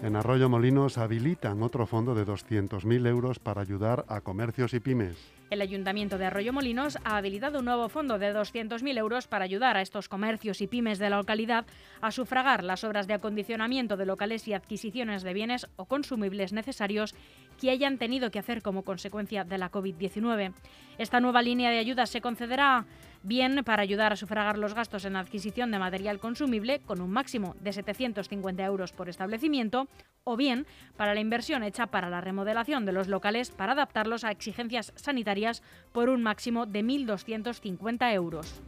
En 0.03 0.17
Arroyo 0.17 0.49
Molinos 0.49 0.97
habilitan 0.97 1.63
otro 1.63 1.87
fondo 1.87 2.15
de 2.15 2.25
200.000 2.25 3.07
euros 3.07 3.39
para 3.39 3.63
ayudar 3.63 4.05
a 4.09 4.21
comercios 4.21 4.73
y 4.75 4.81
pymes. 4.81 5.38
El 5.51 5.63
Ayuntamiento 5.63 6.19
de 6.19 6.27
Arroyo 6.27 6.53
Molinos 6.53 6.99
ha 7.05 7.17
habilitado 7.17 7.61
un 7.61 7.65
nuevo 7.65 7.89
fondo 7.89 8.19
de 8.19 8.35
200.000 8.35 8.99
euros 8.99 9.29
para 9.29 9.47
ayudar 9.47 9.79
a 9.79 9.81
estos 9.81 10.09
comercios 10.09 10.61
y 10.61 10.67
pymes 10.67 10.99
de 10.99 11.09
la 11.09 11.17
localidad 11.17 11.65
a 12.03 12.11
sufragar 12.11 12.63
las 12.63 12.85
obras 12.85 13.07
de 13.07 13.15
acondicionamiento 13.15 13.97
de 13.97 14.05
locales 14.05 14.47
y 14.47 14.53
adquisiciones 14.53 15.23
de 15.23 15.33
bienes 15.33 15.67
o 15.77 15.87
consumibles 15.87 16.53
necesarios 16.53 17.15
que 17.59 17.71
hayan 17.71 17.97
tenido 17.97 18.31
que 18.31 18.39
hacer 18.39 18.61
como 18.61 18.83
consecuencia 18.83 19.45
de 19.45 19.57
la 19.57 19.71
COVID-19. 19.71 20.53
Esta 20.99 21.21
nueva 21.21 21.41
línea 21.41 21.71
de 21.71 21.79
ayuda 21.79 22.05
se 22.05 22.21
concederá 22.21 22.85
bien 23.23 23.63
para 23.65 23.83
ayudar 23.83 24.13
a 24.13 24.17
sufragar 24.17 24.59
los 24.59 24.75
gastos 24.75 25.05
en 25.05 25.17
adquisición 25.17 25.71
de 25.71 25.79
material 25.79 26.19
consumible 26.19 26.81
con 26.81 27.01
un 27.01 27.11
máximo 27.11 27.57
de 27.61 27.73
750 27.73 28.65
euros 28.65 28.93
por 28.93 29.09
establecimiento, 29.09 29.89
o 30.25 30.37
bien 30.37 30.67
para 30.97 31.15
la 31.15 31.21
inversión 31.21 31.63
hecha 31.63 31.87
para 31.87 32.11
la 32.11 32.21
remodelación 32.21 32.85
de 32.85 32.93
los 32.93 33.09
locales 33.09 33.51
para 33.51 33.73
adaptarlos 33.73 34.25
a 34.25 34.31
exigencias 34.31 34.93
sanitarias 34.97 35.63
por 35.93 36.09
un 36.09 36.23
máximo 36.23 36.67
de 36.67 36.85
1.250 36.85 38.13
euros. 38.13 38.61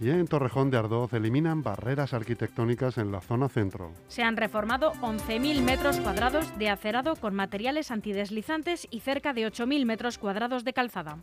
Y 0.00 0.08
en 0.08 0.26
Torrejón 0.26 0.70
de 0.70 0.78
Ardoz 0.78 1.12
eliminan 1.12 1.62
barreras 1.62 2.14
arquitectónicas 2.14 2.96
en 2.96 3.12
la 3.12 3.20
zona 3.20 3.48
centro. 3.50 3.92
Se 4.08 4.22
han 4.22 4.36
reformado 4.38 4.92
11.000 5.02 5.60
metros 5.62 5.98
cuadrados 6.00 6.56
de 6.58 6.70
acerado 6.70 7.16
con 7.16 7.34
materiales 7.34 7.90
antideslizantes 7.90 8.88
y 8.90 9.00
cerca 9.00 9.34
de 9.34 9.46
8.000 9.46 9.84
metros 9.84 10.16
cuadrados 10.16 10.64
de 10.64 10.72
calzada. 10.72 11.18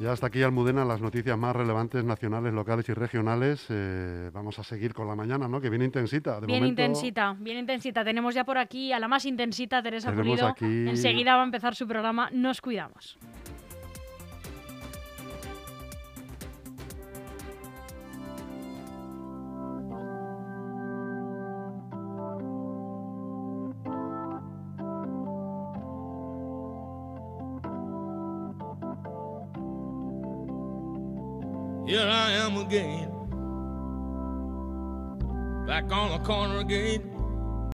Y 0.00 0.06
hasta 0.06 0.26
aquí, 0.26 0.42
Almudena, 0.42 0.84
las 0.84 1.00
noticias 1.00 1.38
más 1.38 1.54
relevantes 1.54 2.02
nacionales, 2.04 2.52
locales 2.52 2.88
y 2.88 2.92
regionales. 2.92 3.66
Eh, 3.68 4.30
vamos 4.32 4.58
a 4.58 4.64
seguir 4.64 4.92
con 4.94 5.06
la 5.06 5.14
mañana, 5.14 5.46
¿no? 5.46 5.60
Que 5.60 5.70
viene 5.70 5.84
intensita. 5.84 6.40
De 6.40 6.46
bien 6.48 6.58
momento, 6.58 6.82
intensita, 6.82 7.36
bien 7.38 7.58
intensita. 7.58 8.02
Tenemos 8.02 8.34
ya 8.34 8.42
por 8.42 8.58
aquí 8.58 8.92
a 8.92 8.98
la 8.98 9.06
más 9.06 9.24
intensita, 9.26 9.80
Teresa 9.80 10.12
Pulido. 10.12 10.48
aquí- 10.48 10.88
Enseguida 10.88 11.36
va 11.36 11.42
a 11.42 11.44
empezar 11.44 11.76
su 11.76 11.86
programa. 11.86 12.30
Nos 12.32 12.60
cuidamos. 12.60 13.16
Again, 32.62 33.10
back 35.66 35.90
on 35.92 36.10
the 36.12 36.18
corner 36.24 36.58
again. 36.60 37.11